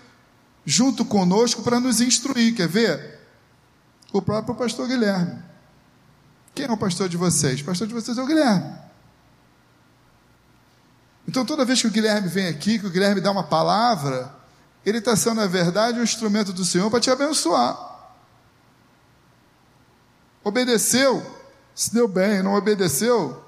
junto 0.66 1.06
conosco 1.06 1.64
para 1.64 1.80
nos 1.80 2.02
instruir. 2.02 2.56
Quer 2.56 2.68
ver? 2.68 3.19
O 4.12 4.22
próprio 4.22 4.56
pastor 4.56 4.88
Guilherme. 4.88 5.44
Quem 6.56 6.66
é 6.66 6.72
o 6.72 6.78
pastor 6.78 7.08
de 7.08 7.16
vocês? 7.16 7.62
O 7.62 7.66
pastor 7.66 7.88
de 7.88 7.94
vocês 7.94 8.18
é 8.18 8.24
o 8.24 8.26
Guilherme. 8.26 8.78
Então, 11.28 11.46
toda 11.46 11.64
vez 11.64 11.80
que 11.80 11.88
o 11.88 11.92
Guilherme 11.92 12.28
vem 12.28 12.48
aqui, 12.48 12.80
que 12.80 12.88
o 12.88 12.90
Guilherme 12.90 13.22
dá 13.22 13.30
uma 13.32 13.44
palavra, 13.44 14.34
ele 14.84 14.98
está 14.98 15.16
sendo, 15.16 15.36
na 15.36 15.46
verdade, 15.48 16.00
um 16.00 16.04
instrumento 16.04 16.52
do 16.52 16.66
Senhor 16.66 16.90
para 16.90 17.00
te 17.00 17.12
abençoar. 17.12 17.78
Obedeceu, 20.44 21.24
se 21.76 21.94
deu 21.94 22.08
bem, 22.08 22.42
não 22.42 22.56
obedeceu, 22.56 23.44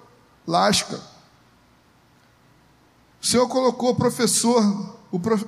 lasca. 0.46 1.02
O 3.20 3.26
Senhor 3.26 3.48
colocou 3.48 3.90
o 3.90 3.96
professor, 3.96 4.62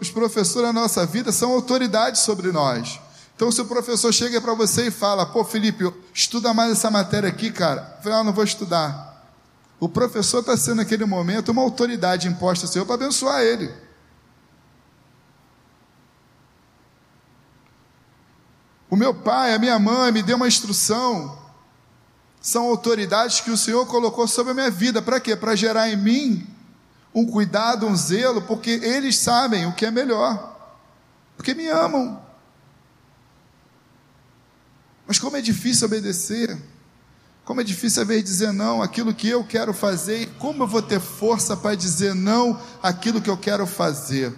os 0.01 0.09
professores 0.09 0.67
na 0.67 0.81
nossa 0.81 1.05
vida 1.05 1.31
são 1.31 1.51
autoridades 1.51 2.21
sobre 2.21 2.51
nós. 2.51 2.99
Então, 3.35 3.51
se 3.51 3.61
o 3.61 3.65
professor 3.65 4.13
chega 4.13 4.39
para 4.39 4.53
você 4.53 4.87
e 4.87 4.91
fala, 4.91 5.25
pô, 5.25 5.43
Felipe, 5.43 5.91
estuda 6.13 6.53
mais 6.53 6.71
essa 6.71 6.91
matéria 6.91 7.29
aqui, 7.29 7.51
cara. 7.51 7.95
Eu 7.97 8.03
falo, 8.03 8.15
ah, 8.15 8.23
não 8.23 8.33
vou 8.33 8.43
estudar. 8.43 9.13
O 9.79 9.89
professor 9.89 10.39
está 10.39 10.55
sendo 10.55 10.77
naquele 10.77 11.05
momento 11.05 11.49
uma 11.49 11.61
autoridade 11.61 12.27
imposta 12.27 12.65
ao 12.65 12.71
Senhor 12.71 12.85
para 12.85 12.95
abençoar 12.95 13.41
ele. 13.41 13.73
O 18.89 18.95
meu 18.95 19.13
pai, 19.13 19.53
a 19.53 19.59
minha 19.59 19.77
mãe 19.79 20.11
me 20.11 20.21
deu 20.21 20.37
uma 20.37 20.47
instrução. 20.47 21.37
São 22.39 22.69
autoridades 22.69 23.41
que 23.41 23.49
o 23.49 23.57
Senhor 23.57 23.85
colocou 23.87 24.27
sobre 24.27 24.51
a 24.51 24.55
minha 24.55 24.69
vida. 24.69 25.01
Para 25.01 25.19
quê? 25.19 25.35
Para 25.35 25.55
gerar 25.55 25.89
em 25.89 25.97
mim 25.97 26.47
um 27.13 27.25
cuidado, 27.25 27.85
um 27.87 27.95
zelo, 27.95 28.41
porque 28.43 28.69
eles 28.69 29.17
sabem 29.17 29.65
o 29.65 29.73
que 29.73 29.85
é 29.85 29.91
melhor. 29.91 30.57
Porque 31.35 31.53
me 31.53 31.67
amam. 31.67 32.22
Mas 35.05 35.19
como 35.19 35.35
é 35.35 35.41
difícil 35.41 35.87
obedecer, 35.87 36.57
como 37.45 37.59
é 37.59 37.63
difícil 37.63 38.01
às 38.01 38.23
dizer 38.23 38.53
não 38.53 38.81
aquilo 38.81 39.13
que 39.13 39.27
eu 39.27 39.43
quero 39.43 39.73
fazer, 39.73 40.21
e 40.21 40.27
como 40.27 40.63
eu 40.63 40.67
vou 40.67 40.81
ter 40.81 40.99
força 40.99 41.57
para 41.57 41.75
dizer 41.75 42.15
não 42.15 42.59
aquilo 42.81 43.21
que 43.21 43.29
eu 43.29 43.37
quero 43.37 43.67
fazer? 43.67 44.33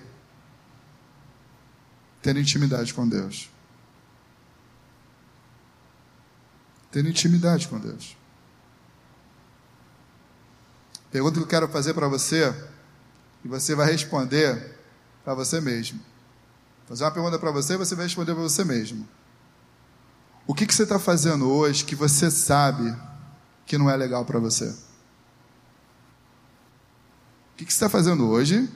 Ter 2.21 2.35
intimidade 2.35 2.93
com 2.93 3.07
Deus. 3.07 3.49
Ter 6.91 7.05
intimidade 7.05 7.67
com 7.67 7.79
Deus. 7.79 8.17
Pergunta 11.11 11.37
que 11.37 11.43
eu 11.43 11.47
quero 11.47 11.67
fazer 11.67 11.93
para 11.93 12.07
você, 12.07 12.53
e 13.43 13.47
você 13.47 13.75
vai 13.75 13.91
responder 13.91 14.75
para 15.23 15.35
você 15.35 15.61
mesmo. 15.61 15.99
Vou 15.99 16.89
fazer 16.89 17.03
uma 17.03 17.11
pergunta 17.11 17.37
para 17.37 17.51
você 17.51 17.73
e 17.73 17.77
você 17.77 17.93
vai 17.93 18.05
responder 18.05 18.33
para 18.33 18.43
você 18.43 18.63
mesmo. 18.63 19.07
O 20.47 20.53
que, 20.53 20.65
que 20.65 20.73
você 20.73 20.83
está 20.83 20.99
fazendo 20.99 21.49
hoje 21.49 21.83
que 21.83 21.95
você 21.95 22.29
sabe 22.29 22.95
que 23.65 23.77
não 23.77 23.89
é 23.89 23.95
legal 23.95 24.23
para 24.23 24.39
você? 24.39 24.65
O 27.53 27.57
que, 27.57 27.65
que 27.65 27.73
você 27.73 27.77
está 27.77 27.89
fazendo 27.89 28.27
hoje 28.27 28.69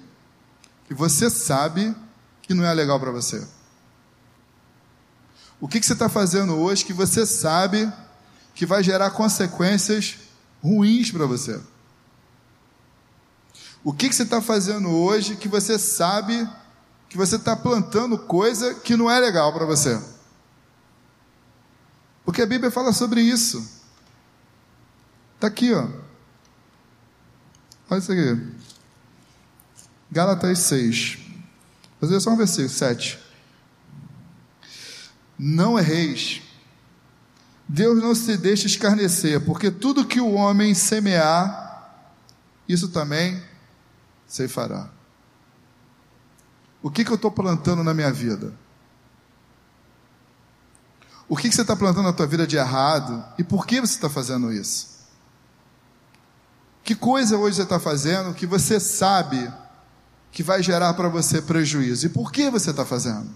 que 0.88 0.94
você 0.94 1.30
sabe 1.30 1.96
que 2.42 2.54
não 2.54 2.66
é 2.66 2.74
legal 2.74 3.00
para 3.00 3.12
você? 3.12 3.48
O 5.62 5.68
que, 5.68 5.80
que 5.80 5.86
você 5.86 5.94
está 5.94 6.10
fazendo 6.10 6.56
hoje 6.56 6.86
que 6.86 6.94
você 6.94 7.26
sabe 7.26 7.92
que 8.56 8.66
vai 8.66 8.82
gerar 8.82 9.12
consequências 9.12 10.18
ruins 10.64 11.12
para 11.12 11.26
você? 11.26 11.62
O 13.84 13.94
que, 13.94 14.10
que 14.10 14.16
você 14.16 14.24
está 14.24 14.42
fazendo 14.42 14.90
hoje 14.90 15.36
que 15.36 15.48
você 15.48 15.78
sabe 15.78 16.50
que 17.08 17.18
você 17.18 17.36
está 17.36 17.56
plantando 17.56 18.18
coisa 18.18 18.74
que 18.76 18.96
não 18.96 19.10
é 19.10 19.20
legal 19.20 19.54
para 19.54 19.66
você? 19.66 20.02
Porque 22.30 22.44
a 22.44 22.46
Bíblia 22.46 22.70
fala 22.70 22.94
sobre 22.94 23.22
isso. 23.22 23.68
Está 25.34 25.48
aqui, 25.48 25.74
ó. 25.74 25.88
Olha 27.89 27.98
isso 27.98 28.12
aqui. 28.12 28.54
Gálatas 30.12 30.60
6. 30.60 31.18
Vou 32.00 32.08
fazer 32.08 32.20
só 32.20 32.30
um 32.30 32.38
versículo, 32.38 32.70
7. 32.70 33.18
Não 35.39 35.80
erreis. 35.80 36.44
Deus 37.68 38.00
não 38.00 38.13
se 38.13 38.38
deixa 38.38 38.68
escarnecer, 38.68 39.44
porque 39.44 39.72
tudo 39.72 40.06
que 40.06 40.22
o 40.22 40.34
homem 40.34 40.76
semear, 40.76 42.13
isso 42.68 42.89
também 42.89 43.42
se 44.28 44.48
fará. 44.48 44.88
O 46.80 46.92
que, 46.92 47.04
que 47.04 47.10
eu 47.10 47.15
estou 47.15 47.32
plantando 47.32 47.84
na 47.84 47.96
minha 47.96 48.13
vida? 48.13 48.54
O 51.30 51.38
que, 51.38 51.48
que 51.48 51.56
você 51.56 51.62
está 51.62 51.76
plantando 51.76 52.06
na 52.06 52.13
tua 52.13 52.26
vida 52.26 52.48
de 52.48 52.58
errado? 52.58 53.24
E 53.38 53.44
por 53.44 53.68
que 53.68 53.80
você 53.80 53.94
está 53.94 54.10
fazendo 54.10 54.52
isso? 54.52 54.89
Que 56.84 56.96
coisa 56.96 57.38
hoje 57.38 57.58
você 57.58 57.62
está 57.62 57.80
fazendo 57.80 58.34
que 58.34 58.48
você 58.48 58.80
sabe 58.80 59.54
que 60.32 60.42
vai 60.42 60.63
gerar 60.63 60.96
para 60.96 61.08
você 61.08 61.39
prejuízo? 61.39 62.08
E 62.08 62.10
por 62.10 62.32
que 62.32 62.50
você 62.50 62.72
está 62.72 62.84
fazendo? 62.84 63.30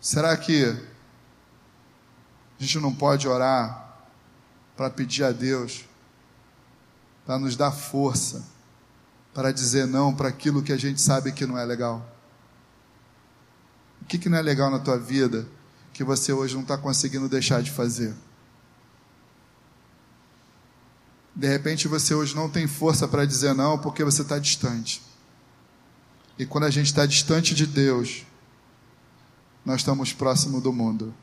Será 0.00 0.36
que 0.36 0.64
a 0.64 2.62
gente 2.62 2.78
não 2.78 2.94
pode 2.94 3.26
orar 3.26 3.98
para 4.76 4.88
pedir 4.88 5.24
a 5.24 5.32
Deus 5.32 5.84
para 7.26 7.38
nos 7.38 7.56
dar 7.56 7.72
força 7.72 8.42
para 9.34 9.52
dizer 9.52 9.86
não 9.86 10.14
para 10.14 10.28
aquilo 10.28 10.62
que 10.62 10.72
a 10.72 10.76
gente 10.76 11.00
sabe 11.00 11.32
que 11.32 11.44
não 11.44 11.58
é 11.58 11.64
legal? 11.64 12.19
Que, 14.10 14.18
que 14.18 14.28
não 14.28 14.38
é 14.38 14.42
legal 14.42 14.68
na 14.72 14.80
tua 14.80 14.98
vida 14.98 15.46
que 15.92 16.02
você 16.02 16.32
hoje 16.32 16.54
não 16.54 16.62
está 16.62 16.76
conseguindo 16.76 17.28
deixar 17.28 17.62
de 17.62 17.70
fazer? 17.70 18.12
De 21.32 21.46
repente 21.46 21.86
você 21.86 22.12
hoje 22.12 22.34
não 22.34 22.50
tem 22.50 22.66
força 22.66 23.06
para 23.06 23.24
dizer 23.24 23.54
não 23.54 23.78
porque 23.78 24.02
você 24.02 24.22
está 24.22 24.36
distante. 24.36 25.00
E 26.36 26.44
quando 26.44 26.64
a 26.64 26.70
gente 26.70 26.86
está 26.86 27.06
distante 27.06 27.54
de 27.54 27.64
Deus, 27.68 28.26
nós 29.64 29.76
estamos 29.76 30.12
próximo 30.12 30.60
do 30.60 30.72
mundo. 30.72 31.14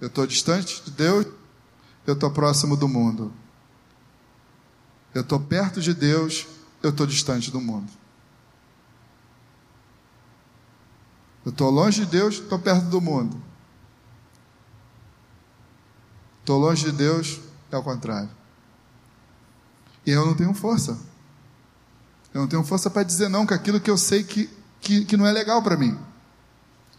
Eu 0.00 0.08
estou 0.08 0.26
distante 0.26 0.82
de 0.82 0.92
Deus, 0.92 1.26
eu 2.06 2.14
estou 2.14 2.30
próximo 2.30 2.74
do 2.74 2.88
mundo. 2.88 3.30
Eu 5.14 5.20
estou 5.20 5.38
perto 5.38 5.78
de 5.78 5.92
Deus, 5.92 6.46
eu 6.82 6.88
estou 6.88 7.06
distante 7.06 7.50
do 7.50 7.60
mundo. 7.60 7.97
Eu 11.48 11.50
estou 11.50 11.70
longe 11.70 12.04
de 12.04 12.10
Deus, 12.10 12.34
estou 12.34 12.58
perto 12.58 12.84
do 12.88 13.00
mundo. 13.00 13.42
Estou 16.40 16.58
longe 16.58 16.84
de 16.84 16.92
Deus, 16.92 17.40
é 17.72 17.76
o 17.78 17.82
contrário. 17.82 18.28
E 20.04 20.10
eu 20.10 20.26
não 20.26 20.34
tenho 20.34 20.52
força. 20.52 20.98
Eu 22.34 22.42
não 22.42 22.48
tenho 22.48 22.62
força 22.62 22.90
para 22.90 23.02
dizer 23.02 23.30
não 23.30 23.46
com 23.46 23.54
aquilo 23.54 23.80
que 23.80 23.90
eu 23.90 23.96
sei 23.96 24.22
que, 24.22 24.50
que, 24.78 25.06
que 25.06 25.16
não 25.16 25.26
é 25.26 25.32
legal 25.32 25.62
para 25.62 25.74
mim. 25.74 25.98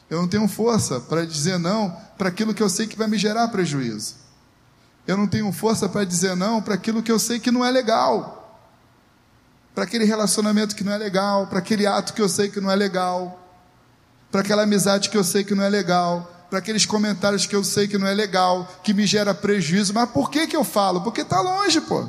Eu 0.10 0.20
não 0.20 0.28
tenho 0.28 0.48
força 0.48 1.00
para 1.00 1.28
dizer 1.28 1.60
não 1.60 1.96
para 2.18 2.30
aquilo 2.30 2.52
que 2.52 2.64
eu 2.64 2.70
sei 2.70 2.88
que 2.88 2.98
vai 2.98 3.08
me 3.08 3.20
gerar 3.20 3.50
prejuízo. 3.50 4.16
Eu 5.06 5.16
não 5.16 5.28
tenho 5.28 5.52
força 5.52 5.88
para 5.88 6.04
dizer 6.04 6.36
não 6.36 6.60
para 6.60 6.74
aquilo 6.74 7.04
que 7.04 7.12
eu 7.12 7.20
sei 7.20 7.40
que 7.40 7.52
não 7.52 7.64
é 7.64 7.70
legal. 7.70 8.60
Para 9.76 9.84
aquele 9.84 10.06
relacionamento 10.06 10.76
que 10.76 10.84
não 10.84 10.92
é 10.92 10.98
legal, 10.98 11.46
para 11.46 11.60
aquele 11.60 11.86
ato 11.86 12.16
que 12.16 12.22
eu 12.22 12.28
sei 12.28 12.50
que 12.50 12.60
não 12.60 12.72
é 12.72 12.76
legal, 12.76 13.46
para 14.32 14.42
aquela 14.42 14.64
amizade 14.64 15.10
que 15.10 15.18
eu 15.18 15.24
sei 15.24 15.44
que 15.44 15.56
não 15.56 15.64
é 15.64 15.70
legal, 15.70 16.40
para 16.50 16.60
aqueles 16.60 16.86
comentários 16.86 17.46
que 17.46 17.56
eu 17.56 17.64
sei 17.64 17.88
que 17.88 17.98
não 17.98 18.08
é 18.08 18.14
legal, 18.14 18.68
que 18.84 18.94
me 18.94 19.06
gera 19.06 19.34
prejuízo. 19.34 19.94
Mas 19.94 20.10
por 20.10 20.30
que, 20.30 20.48
que 20.48 20.56
eu 20.56 20.64
falo? 20.64 21.02
Porque 21.02 21.22
está 21.22 21.40
longe, 21.42 21.80
pô. 21.82 22.08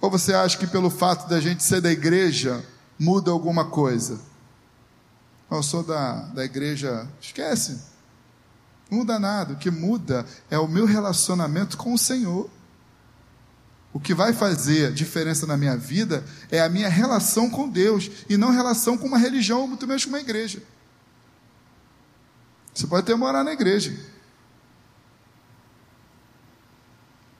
Ou 0.00 0.10
você 0.10 0.34
acha 0.34 0.58
que 0.58 0.66
pelo 0.66 0.90
fato 0.90 1.28
da 1.28 1.40
gente 1.40 1.62
ser 1.62 1.80
da 1.80 1.90
igreja 1.90 2.64
muda 2.98 3.30
alguma 3.30 3.66
coisa? 3.66 4.20
Eu 5.48 5.62
sou 5.62 5.84
da, 5.84 6.22
da 6.28 6.44
igreja, 6.44 7.06
esquece. 7.20 7.80
Não 8.90 8.98
muda 8.98 9.18
nada. 9.18 9.52
O 9.52 9.56
que 9.56 9.70
muda 9.70 10.26
é 10.50 10.58
o 10.58 10.66
meu 10.66 10.86
relacionamento 10.86 11.76
com 11.76 11.94
o 11.94 11.98
Senhor. 11.98 12.50
O 13.92 14.00
que 14.00 14.14
vai 14.14 14.32
fazer 14.32 14.92
diferença 14.92 15.46
na 15.46 15.56
minha 15.56 15.76
vida 15.76 16.24
é 16.50 16.60
a 16.60 16.68
minha 16.68 16.88
relação 16.88 17.50
com 17.50 17.68
Deus 17.68 18.10
e 18.28 18.36
não 18.36 18.50
relação 18.50 18.96
com 18.96 19.06
uma 19.06 19.18
religião 19.18 19.60
ou 19.60 19.68
muito 19.68 19.86
menos 19.86 20.04
com 20.04 20.10
uma 20.10 20.20
igreja. 20.20 20.62
Você 22.74 22.86
pode 22.86 23.02
até 23.02 23.14
morar 23.14 23.44
na 23.44 23.52
igreja, 23.52 23.94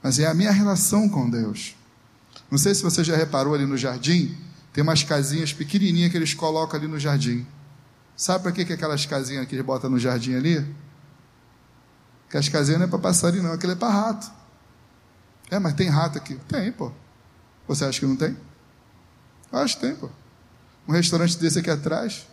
mas 0.03 0.19
é 0.19 0.27
a 0.27 0.35
minha 0.35 0.53
relação 0.53 1.09
com 1.09 1.31
Deus. 1.31 1.75
Não 2.51 2.59
sei 2.59 2.75
se 2.75 2.83
você 2.83 3.03
já 3.03 3.17
reparou 3.17 3.55
ali 3.55 3.65
no 3.65 3.79
jardim, 3.79 4.37
tem 4.75 4.83
umas 4.83 5.03
casinhas 5.03 5.55
pequenininhas 5.55 6.11
que 6.11 6.19
eles 6.19 6.35
colocam 6.35 6.79
ali 6.79 6.87
no 6.87 7.01
jardim. 7.01 7.47
Sabe 8.15 8.43
para 8.43 8.53
que, 8.53 8.65
que 8.67 8.75
aquelas 8.75 9.07
casinhas 9.07 9.47
que 9.47 9.55
eles 9.55 9.65
botam 9.65 9.89
no 9.89 9.99
jardim 9.99 10.35
ali? 10.35 10.67
Que 12.29 12.37
as 12.37 12.49
casinhas 12.49 12.79
não 12.79 12.87
é 12.87 12.91
para 12.91 12.99
passarinho, 12.99 13.43
não, 13.43 13.53
aquilo 13.53 13.73
é 13.73 13.77
para 13.77 13.89
rato. 13.89 14.42
É, 15.53 15.59
mas 15.59 15.75
tem 15.75 15.87
rato 15.91 16.17
aqui. 16.17 16.37
Tem, 16.49 16.73
pô. 16.73 16.91
Você 17.69 17.85
acha 17.85 18.01
que 18.01 18.07
não 18.07 18.17
tem? 18.17 18.35
Eu 19.53 19.59
acho 19.59 19.77
que 19.77 19.83
tem, 19.83 19.95
pô. 19.95 20.09
Um 20.89 20.93
restaurante 20.93 21.37
desse 21.37 21.59
aqui 21.59 21.69
atrás. 21.69 22.27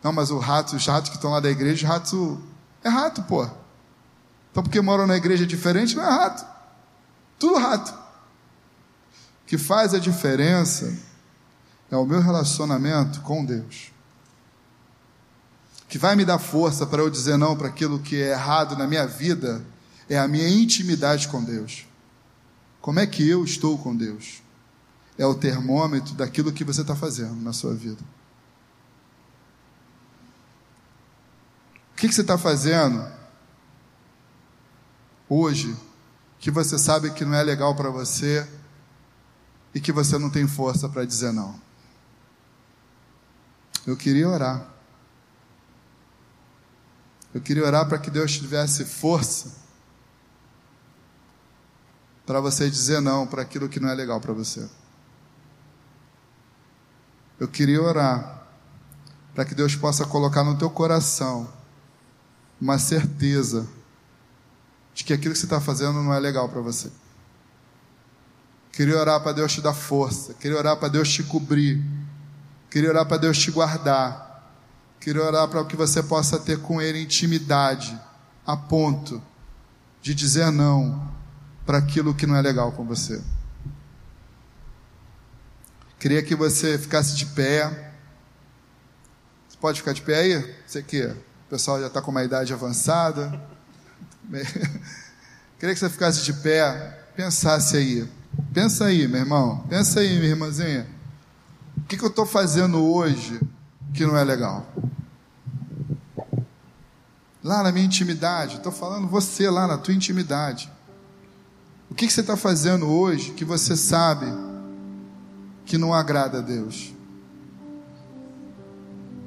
Não, 0.00 0.12
mas 0.12 0.30
o 0.30 0.38
rato, 0.38 0.76
os 0.76 0.86
ratos 0.86 1.10
que 1.10 1.16
estão 1.16 1.32
lá 1.32 1.40
da 1.40 1.50
igreja, 1.50 1.88
rato. 1.88 2.40
É 2.84 2.88
rato, 2.88 3.24
pô. 3.24 3.42
Então, 4.52 4.62
porque 4.62 4.80
moram 4.80 5.04
na 5.04 5.16
igreja 5.16 5.44
diferente, 5.44 5.96
não 5.96 6.04
é 6.04 6.08
rato. 6.08 6.46
Tudo 7.36 7.58
rato. 7.58 7.90
O 7.90 9.46
que 9.48 9.58
faz 9.58 9.94
a 9.94 9.98
diferença 9.98 10.96
é 11.90 11.96
o 11.96 12.06
meu 12.06 12.20
relacionamento 12.20 13.20
com 13.22 13.44
Deus. 13.44 13.90
Que 15.88 15.98
vai 15.98 16.14
me 16.14 16.24
dar 16.24 16.38
força 16.38 16.86
para 16.86 17.02
eu 17.02 17.10
dizer 17.10 17.36
não 17.36 17.56
para 17.56 17.66
aquilo 17.66 17.98
que 17.98 18.22
é 18.22 18.30
errado 18.30 18.76
na 18.76 18.86
minha 18.86 19.08
vida 19.08 19.73
é 20.08 20.18
a 20.18 20.28
minha 20.28 20.48
intimidade 20.48 21.28
com 21.28 21.42
Deus. 21.42 21.86
Como 22.80 23.00
é 23.00 23.06
que 23.06 23.26
eu 23.26 23.44
estou 23.44 23.78
com 23.78 23.96
Deus? 23.96 24.42
É 25.16 25.24
o 25.24 25.34
termômetro 25.34 26.14
daquilo 26.14 26.52
que 26.52 26.64
você 26.64 26.82
está 26.82 26.94
fazendo 26.94 27.36
na 27.36 27.52
sua 27.52 27.74
vida. 27.74 28.02
O 31.92 31.96
que, 31.96 32.08
que 32.08 32.14
você 32.14 32.20
está 32.20 32.36
fazendo 32.36 33.10
hoje 35.28 35.74
que 36.38 36.50
você 36.50 36.78
sabe 36.78 37.10
que 37.12 37.24
não 37.24 37.34
é 37.34 37.42
legal 37.42 37.74
para 37.74 37.88
você 37.88 38.46
e 39.74 39.80
que 39.80 39.90
você 39.90 40.18
não 40.18 40.28
tem 40.28 40.46
força 40.46 40.88
para 40.88 41.06
dizer 41.06 41.32
não? 41.32 41.58
Eu 43.86 43.96
queria 43.96 44.28
orar. 44.28 44.68
Eu 47.32 47.40
queria 47.40 47.64
orar 47.64 47.88
para 47.88 47.98
que 47.98 48.10
Deus 48.10 48.32
tivesse 48.32 48.84
força 48.84 49.63
para 52.26 52.40
você 52.40 52.70
dizer 52.70 53.00
não 53.00 53.26
para 53.26 53.42
aquilo 53.42 53.68
que 53.68 53.80
não 53.80 53.88
é 53.88 53.94
legal 53.94 54.20
para 54.20 54.32
você. 54.32 54.68
Eu 57.38 57.48
queria 57.48 57.82
orar 57.82 58.42
para 59.34 59.44
que 59.44 59.54
Deus 59.54 59.74
possa 59.74 60.06
colocar 60.06 60.44
no 60.44 60.56
teu 60.56 60.70
coração 60.70 61.52
uma 62.60 62.78
certeza 62.78 63.66
de 64.94 65.04
que 65.04 65.12
aquilo 65.12 65.34
que 65.34 65.40
você 65.40 65.46
está 65.46 65.60
fazendo 65.60 66.02
não 66.02 66.14
é 66.14 66.20
legal 66.20 66.48
para 66.48 66.60
você. 66.60 66.90
Queria 68.72 68.98
orar 68.98 69.20
para 69.20 69.32
Deus 69.32 69.52
te 69.52 69.60
dar 69.60 69.74
força, 69.74 70.34
queria 70.34 70.56
orar 70.56 70.76
para 70.76 70.88
Deus 70.88 71.12
te 71.12 71.22
cobrir, 71.22 71.84
queria 72.70 72.90
orar 72.90 73.06
para 73.06 73.18
Deus 73.18 73.38
te 73.38 73.50
guardar, 73.50 74.52
queria 75.00 75.22
orar 75.22 75.48
para 75.48 75.64
que 75.64 75.76
você 75.76 76.02
possa 76.02 76.38
ter 76.38 76.60
com 76.60 76.80
Ele 76.80 77.02
intimidade, 77.02 78.00
a 78.46 78.56
ponto 78.56 79.22
de 80.00 80.14
dizer 80.14 80.50
não 80.50 81.13
para 81.64 81.78
aquilo 81.78 82.14
que 82.14 82.26
não 82.26 82.36
é 82.36 82.42
legal 82.42 82.72
com 82.72 82.84
você. 82.84 83.22
Queria 85.98 86.22
que 86.22 86.34
você 86.34 86.78
ficasse 86.78 87.16
de 87.16 87.26
pé. 87.26 87.92
Você 89.48 89.56
pode 89.58 89.80
ficar 89.80 89.92
de 89.92 90.02
pé 90.02 90.18
aí? 90.18 90.54
Você 90.66 90.82
que 90.82 91.02
o 91.02 91.16
pessoal 91.48 91.80
já 91.80 91.86
está 91.86 92.02
com 92.02 92.10
uma 92.10 92.22
idade 92.22 92.52
avançada. 92.52 93.40
Queria 95.58 95.74
que 95.74 95.80
você 95.80 95.88
ficasse 95.88 96.22
de 96.22 96.32
pé, 96.34 97.06
pensasse 97.16 97.76
aí. 97.76 98.08
Pensa 98.52 98.84
aí, 98.86 99.08
meu 99.08 99.20
irmão. 99.20 99.64
Pensa 99.68 100.00
aí, 100.00 100.18
minha 100.18 100.30
irmãzinha. 100.32 100.86
O 101.78 101.82
que, 101.82 101.96
que 101.96 102.04
eu 102.04 102.08
estou 102.08 102.26
fazendo 102.26 102.84
hoje 102.84 103.40
que 103.94 104.04
não 104.04 104.16
é 104.16 104.24
legal? 104.24 104.66
Lá 107.42 107.62
na 107.62 107.72
minha 107.72 107.86
intimidade, 107.86 108.56
estou 108.56 108.72
falando 108.72 109.06
você 109.06 109.48
lá 109.48 109.66
na 109.66 109.78
tua 109.78 109.94
intimidade. 109.94 110.70
O 111.94 111.96
que, 111.96 112.10
você 112.10 112.22
está 112.22 112.36
fazendo 112.36 112.88
hoje 112.88 113.30
que 113.30 113.44
você 113.44 113.76
sabe 113.76 114.26
que 115.64 115.78
não 115.78 115.94
agrada 115.94 116.38
a 116.38 116.40
Deus? 116.40 116.92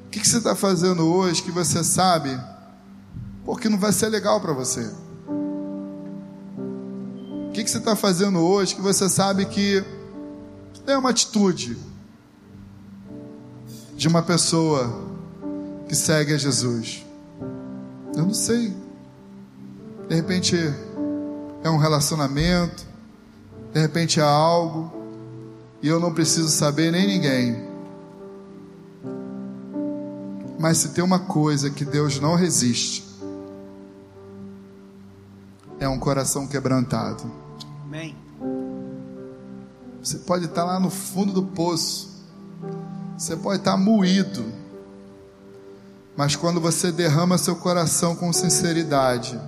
O 0.06 0.10
que, 0.10 0.18
você 0.18 0.36
está 0.36 0.54
fazendo 0.54 1.06
hoje 1.06 1.42
que 1.42 1.50
você 1.50 1.82
sabe 1.82 2.38
porque 3.42 3.70
não 3.70 3.78
vai 3.78 3.90
ser 3.90 4.10
legal 4.10 4.38
para 4.38 4.52
você? 4.52 4.86
O 7.48 7.52
que, 7.54 7.64
que 7.64 7.70
você 7.70 7.78
está 7.78 7.96
fazendo 7.96 8.38
hoje 8.40 8.74
que 8.74 8.82
você 8.82 9.08
sabe 9.08 9.46
que 9.46 9.82
é 10.86 10.98
uma 10.98 11.08
atitude 11.08 11.74
de 13.96 14.08
uma 14.08 14.20
pessoa 14.20 15.08
que 15.88 15.96
segue 15.96 16.34
a 16.34 16.36
Jesus? 16.36 17.02
Eu 18.14 18.26
não 18.26 18.34
sei. 18.34 18.76
De 20.06 20.14
repente 20.14 20.54
é 21.68 21.70
um 21.70 21.76
relacionamento, 21.76 22.86
de 23.72 23.80
repente 23.80 24.18
é 24.18 24.22
algo, 24.22 24.90
e 25.82 25.88
eu 25.88 26.00
não 26.00 26.12
preciso 26.12 26.48
saber 26.48 26.90
nem 26.90 27.06
ninguém. 27.06 27.68
Mas 30.58 30.78
se 30.78 30.88
tem 30.88 31.04
uma 31.04 31.20
coisa 31.20 31.70
que 31.70 31.84
Deus 31.84 32.18
não 32.18 32.34
resiste, 32.34 33.06
é 35.78 35.88
um 35.88 35.98
coração 35.98 36.48
quebrantado. 36.48 37.30
Amém. 37.84 38.16
Você 40.02 40.18
pode 40.18 40.46
estar 40.46 40.64
lá 40.64 40.80
no 40.80 40.90
fundo 40.90 41.32
do 41.32 41.42
poço, 41.42 42.24
você 43.16 43.36
pode 43.36 43.58
estar 43.58 43.76
moído, 43.76 44.44
mas 46.16 46.34
quando 46.34 46.60
você 46.60 46.90
derrama 46.90 47.36
seu 47.36 47.54
coração 47.54 48.16
com 48.16 48.32
sinceridade, 48.32 49.38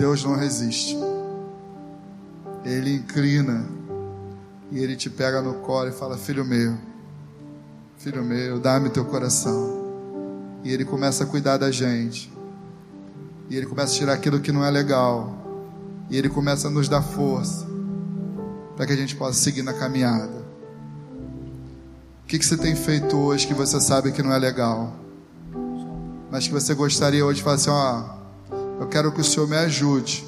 Deus 0.00 0.24
não 0.24 0.34
resiste. 0.34 0.96
Ele 2.64 2.94
inclina 2.94 3.66
e 4.72 4.78
ele 4.78 4.96
te 4.96 5.10
pega 5.10 5.42
no 5.42 5.56
colo 5.56 5.90
e 5.90 5.92
fala: 5.92 6.16
Filho 6.16 6.42
meu, 6.42 6.74
filho 7.98 8.24
meu, 8.24 8.58
dá-me 8.58 8.88
teu 8.88 9.04
coração. 9.04 9.78
E 10.64 10.72
ele 10.72 10.86
começa 10.86 11.24
a 11.24 11.26
cuidar 11.26 11.58
da 11.58 11.70
gente. 11.70 12.32
E 13.50 13.54
ele 13.54 13.66
começa 13.66 13.94
a 13.94 13.98
tirar 13.98 14.12
aquilo 14.14 14.40
que 14.40 14.50
não 14.50 14.64
é 14.64 14.70
legal. 14.70 15.36
E 16.08 16.16
ele 16.16 16.30
começa 16.30 16.68
a 16.68 16.70
nos 16.70 16.88
dar 16.88 17.02
força 17.02 17.66
para 18.76 18.86
que 18.86 18.94
a 18.94 18.96
gente 18.96 19.14
possa 19.16 19.34
seguir 19.34 19.62
na 19.62 19.74
caminhada. 19.74 20.40
O 22.24 22.26
que, 22.26 22.38
que 22.38 22.46
você 22.46 22.56
tem 22.56 22.74
feito 22.74 23.18
hoje 23.18 23.46
que 23.46 23.52
você 23.52 23.78
sabe 23.78 24.12
que 24.12 24.22
não 24.22 24.32
é 24.32 24.38
legal? 24.38 24.94
Mas 26.30 26.46
que 26.46 26.54
você 26.54 26.72
gostaria 26.72 27.22
hoje 27.22 27.36
de 27.38 27.42
falar 27.42 27.56
assim: 27.56 27.68
ó, 27.68 28.19
eu 28.80 28.88
quero 28.88 29.12
que 29.12 29.20
o 29.20 29.24
Senhor 29.24 29.46
me 29.46 29.56
ajude 29.56 30.26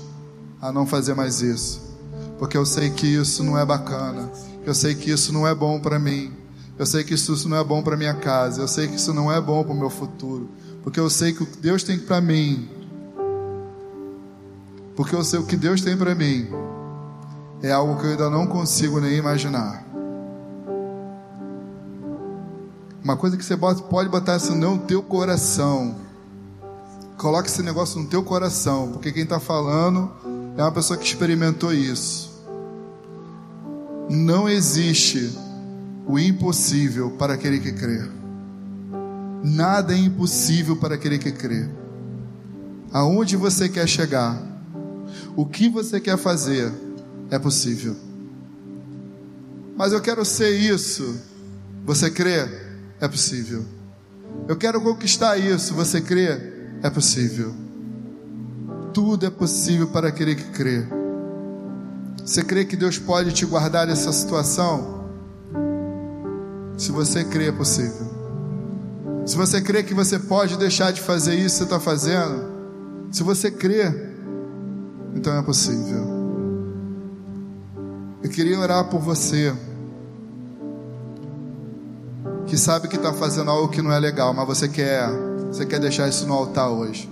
a 0.61 0.71
não 0.71 0.87
fazer 0.87 1.15
mais 1.15 1.41
isso. 1.41 1.81
Porque 2.39 2.55
eu 2.55 2.67
sei 2.67 2.91
que 2.91 3.07
isso 3.07 3.43
não 3.43 3.59
é 3.59 3.65
bacana. 3.65 4.31
Eu 4.67 4.75
sei 4.75 4.95
que 4.95 5.11
isso 5.11 5.33
não 5.33 5.49
é 5.49 5.55
bom 5.55 5.81
para 5.81 5.99
mim. 5.99 6.31
Eu 6.79 6.85
sei 6.85 7.03
que 7.03 7.15
isso 7.15 7.49
não 7.49 7.57
é 7.57 7.65
bom 7.65 7.83
para 7.83 7.97
minha 7.97 8.13
casa. 8.13 8.61
Eu 8.61 8.69
sei 8.69 8.89
que 8.89 8.97
isso 8.97 9.15
não 9.15 9.33
é 9.33 9.41
bom 9.41 9.65
para 9.65 9.73
o 9.73 9.77
meu 9.77 9.89
futuro. 9.89 10.51
Porque 10.83 11.01
eu 11.01 11.09
sei 11.09 11.33
que 11.33 11.43
o 11.43 11.47
que 11.47 11.57
Deus 11.57 11.83
tem 11.83 11.99
para 11.99 12.21
mim. 12.21 12.69
Porque 14.95 15.15
eu 15.15 15.25
sei 15.25 15.39
o 15.39 15.47
que 15.47 15.57
Deus 15.57 15.81
tem 15.81 15.97
para 15.97 16.15
mim. 16.15 16.47
É 17.63 17.73
algo 17.73 17.99
que 17.99 18.05
eu 18.05 18.11
ainda 18.11 18.29
não 18.29 18.47
consigo 18.47 19.01
nem 19.01 19.17
imaginar. 19.17 19.83
Uma 23.03 23.17
coisa 23.17 23.37
que 23.37 23.45
você 23.45 23.57
pode 23.57 24.11
botar 24.11 24.37
isso 24.37 24.55
no 24.55 24.79
teu 24.81 25.03
coração. 25.03 26.12
Coloque 27.17 27.49
esse 27.49 27.63
negócio 27.63 28.01
no 28.01 28.07
teu 28.09 28.23
coração, 28.23 28.93
porque 28.93 29.13
quem 29.13 29.23
está 29.23 29.39
falando 29.39 30.11
é 30.57 30.63
uma 30.63 30.73
pessoa 30.73 30.99
que 30.99 31.07
experimentou 31.07 31.73
isso. 31.73 32.33
Não 34.11 34.49
existe 34.49 35.33
o 36.07 36.19
impossível 36.19 37.13
para 37.13 37.35
aquele 37.35 37.61
que 37.61 37.73
crê. 37.73 38.09
Nada 39.43 39.95
é 39.95 39.97
impossível 39.97 40.77
para 40.77 40.95
aquele 40.95 41.19
que 41.19 41.33
crê. 41.33 41.69
Aonde 42.93 43.37
você 43.37 43.69
quer 43.69 43.89
chegar, 43.89 44.41
o 45.35 45.47
que 45.47 45.69
você 45.69 46.01
quer 46.01 46.19
fazer, 46.19 46.73
é 47.31 47.39
possível. 47.39 47.97
Mas 49.77 49.93
eu 49.93 50.01
quero 50.01 50.25
ser 50.25 50.51
isso. 50.51 51.19
Você 51.85 52.11
crê? 52.11 52.47
É 53.01 53.09
possível. 53.09 53.65
Eu 54.47 54.57
quero 54.57 54.81
conquistar 54.81 55.39
isso. 55.39 55.75
Você 55.75 56.01
crê? 56.01 56.52
É 56.83 56.91
possível. 56.91 57.55
Tudo 58.93 59.25
é 59.25 59.31
possível 59.31 59.87
para 59.89 60.09
aquele 60.09 60.35
que 60.35 60.51
crê. 60.51 60.85
Você 62.25 62.43
crê 62.43 62.65
que 62.65 62.77
Deus 62.77 62.99
pode 62.99 63.33
te 63.33 63.47
guardar 63.47 63.87
dessa 63.87 64.13
situação? 64.13 65.03
Se 66.77 66.91
você 66.91 67.25
crê, 67.25 67.49
é 67.49 67.53
possível. 67.53 68.11
Se 69.25 69.37
você 69.37 69.61
crê 69.61 69.83
que 69.83 69.95
você 69.95 70.19
pode 70.19 70.57
deixar 70.57 70.93
de 70.93 71.01
fazer 71.01 71.35
isso 71.35 71.55
que 71.55 71.59
você 71.59 71.65
está 71.65 71.81
fazendo, 71.81 72.45
se 73.13 73.23
você 73.23 73.51
crê, 73.51 74.13
então 75.15 75.37
é 75.37 75.43
possível. 75.43 76.23
Eu 78.23 78.31
queria 78.31 78.59
orar 78.59 78.85
por 78.89 79.01
você 79.01 79.55
que 82.47 82.57
sabe 82.57 82.89
que 82.89 82.97
está 82.97 83.13
fazendo 83.13 83.51
algo 83.51 83.69
que 83.69 83.81
não 83.81 83.93
é 83.93 83.99
legal, 83.99 84.35
mas 84.35 84.47
você 84.47 84.69
quer, 84.69 85.09
você 85.53 85.67
quer 85.67 85.79
deixar 85.79 86.09
isso 86.09 86.27
no 86.27 86.33
altar 86.33 86.71
hoje. 86.71 87.09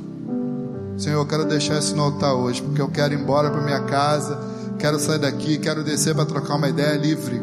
Senhor, 0.96 1.20
eu 1.20 1.26
quero 1.26 1.44
deixar 1.44 1.78
isso 1.78 1.94
no 1.94 2.04
altar 2.04 2.32
hoje, 2.32 2.62
porque 2.62 2.80
eu 2.80 2.88
quero 2.88 3.12
ir 3.12 3.20
embora 3.20 3.50
para 3.50 3.60
minha 3.60 3.82
casa, 3.82 4.38
quero 4.78 4.98
sair 4.98 5.18
daqui, 5.18 5.58
quero 5.58 5.84
descer 5.84 6.14
para 6.14 6.24
trocar 6.24 6.56
uma 6.56 6.68
ideia 6.68 6.96
livre. 6.96 7.40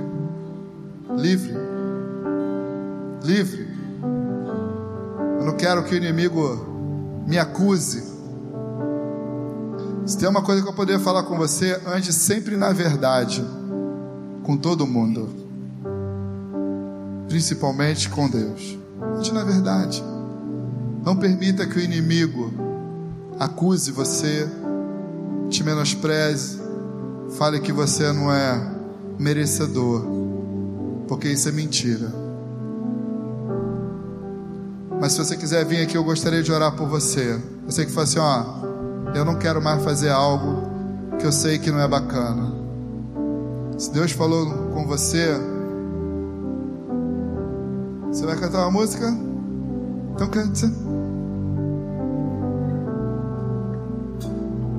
Livre. 1.15 1.55
Livre. 3.23 3.67
Eu 5.39 5.45
não 5.45 5.55
quero 5.55 5.83
que 5.83 5.93
o 5.93 5.97
inimigo 5.97 7.23
me 7.27 7.37
acuse. 7.37 8.03
Se 10.03 10.17
tem 10.17 10.27
uma 10.27 10.41
coisa 10.41 10.63
que 10.63 10.67
eu 10.67 10.73
poderia 10.73 10.99
falar 10.99 11.23
com 11.23 11.37
você, 11.37 11.79
ande 11.85 12.11
sempre 12.11 12.57
na 12.57 12.73
verdade, 12.73 13.45
com 14.41 14.57
todo 14.57 14.87
mundo, 14.87 15.29
principalmente 17.27 18.09
com 18.09 18.27
Deus. 18.27 18.79
Ande 19.15 19.31
na 19.31 19.43
verdade. 19.43 20.16
Não 21.07 21.15
permita 21.15 21.65
que 21.65 21.77
o 21.77 21.81
inimigo 21.81 22.51
acuse 23.39 23.93
você, 23.93 24.45
te 25.49 25.63
menospreze, 25.63 26.59
fale 27.37 27.61
que 27.61 27.71
você 27.71 28.11
não 28.11 28.29
é 28.29 28.75
merecedor, 29.17 30.03
porque 31.07 31.29
isso 31.29 31.47
é 31.47 31.53
mentira. 31.53 32.13
Mas 34.99 35.13
se 35.13 35.19
você 35.19 35.37
quiser 35.37 35.63
vir 35.63 35.81
aqui, 35.81 35.95
eu 35.95 36.03
gostaria 36.03 36.43
de 36.43 36.51
orar 36.51 36.75
por 36.75 36.89
você. 36.89 37.41
Você 37.65 37.85
que 37.85 37.91
fala 37.93 38.03
assim: 38.03 38.19
ó, 38.19 39.15
eu 39.15 39.23
não 39.23 39.39
quero 39.39 39.61
mais 39.61 39.81
fazer 39.85 40.09
algo 40.09 40.61
que 41.17 41.25
eu 41.25 41.31
sei 41.31 41.57
que 41.57 41.71
não 41.71 41.79
é 41.79 41.87
bacana. 41.87 42.51
Se 43.77 43.89
Deus 43.93 44.11
falou 44.11 44.45
com 44.73 44.85
você, 44.85 45.39
você 48.11 48.25
vai 48.25 48.35
cantar 48.35 48.57
uma 48.57 48.71
música? 48.71 49.07
Então 50.13 50.27
cante. 50.27 50.65